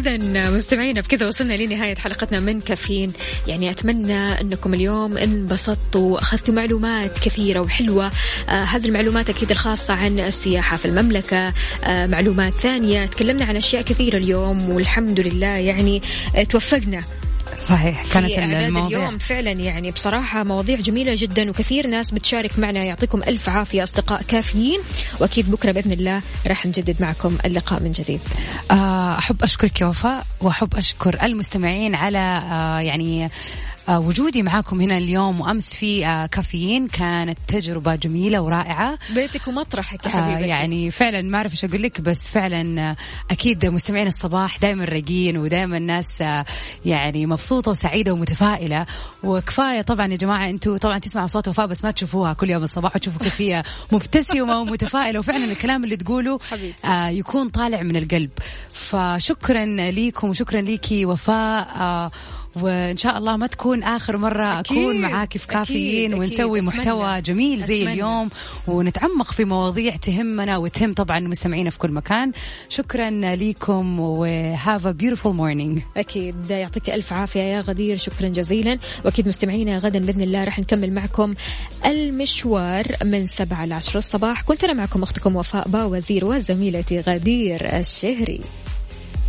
[0.06, 3.12] إذا مستمعينا بكذا وصلنا لنهاية حلقتنا من كافيين.
[3.46, 8.10] يعني أتمنى أنكم اليوم انبسطتوا وأخذتوا معلومات كثيرة وحلوة.
[8.48, 11.52] آه هذه المعلومات أكيد الخاصة عن السياحة في المملكة.
[11.84, 16.02] آه معلومات ثانية تكلمنا عن أشياء كثيرة اليوم والحمد لله يعني
[16.50, 17.02] توفقنا.
[17.60, 22.84] صحيح كانت في المواضيع اليوم فعلا يعني بصراحة مواضيع جميلة جدا وكثير ناس بتشارك معنا
[22.84, 24.80] يعطيكم ألف عافية أصدقاء كافيين
[25.20, 28.20] وأكيد بكرة بإذن الله راح نجدد معكم اللقاء من جديد.
[28.70, 33.28] آه، أحب أشكرك يا وفاء وأحب أشكر المستمعين على آه، يعني
[33.88, 36.88] وجودي معاكم هنا اليوم وأمس في آه، كافيين.
[36.88, 38.98] كانت تجربة جميلة ورائعة.
[39.14, 40.48] بيتك ومطرحك يا آه، حبيبتي.
[40.48, 42.96] يعني فعلا ما أعرف إيش أقول لك بس فعلا آه،
[43.30, 46.44] أكيد مستمعين الصباح دائما رايقين ودائما الناس آه،
[46.84, 48.86] يعني مبسوطة وسعيدة ومتفائلة.
[49.24, 52.96] وكفاية طبعا يا جماعة أنتم طبعا تسمعوا صوت وفاء بس ما تشوفوها كل يوم الصباح
[52.96, 53.62] وتشوفوا كيف هي
[53.92, 55.18] مبتسمة ومتفائلة.
[55.18, 56.38] وفعلا الكلام اللي تقوله.
[56.84, 58.30] آه، يكون طالع من القلب.
[58.68, 61.68] فشكرا ليكم وشكرا ليكي وفاء.
[61.80, 62.10] آه،
[62.62, 66.68] وإن شاء الله ما تكون آخر مرة أكيد، أكون معاكي في كافيين أكيد، ونسوي أكيد،
[66.68, 67.22] محتوى أتمنى.
[67.22, 67.92] جميل زي أتمنى.
[67.92, 68.28] اليوم
[68.66, 72.32] ونتعمق في مواضيع تهمنا وتهم طبعا مستمعينا في كل مكان.
[72.68, 77.96] شكرا لكم و have a beautiful morning أكيد يعطيك ألف عافية يا غدير.
[77.96, 78.78] شكرا جزيلا.
[79.04, 81.34] وأكيد مستمعينا غدا بإذن الله راح نكمل معكم
[81.86, 84.42] المشوار من سبعة لعشرة الصباح.
[84.42, 88.40] كنت أنا معكم أختكم وفاء باوزير وزميلتي غدير الشهري.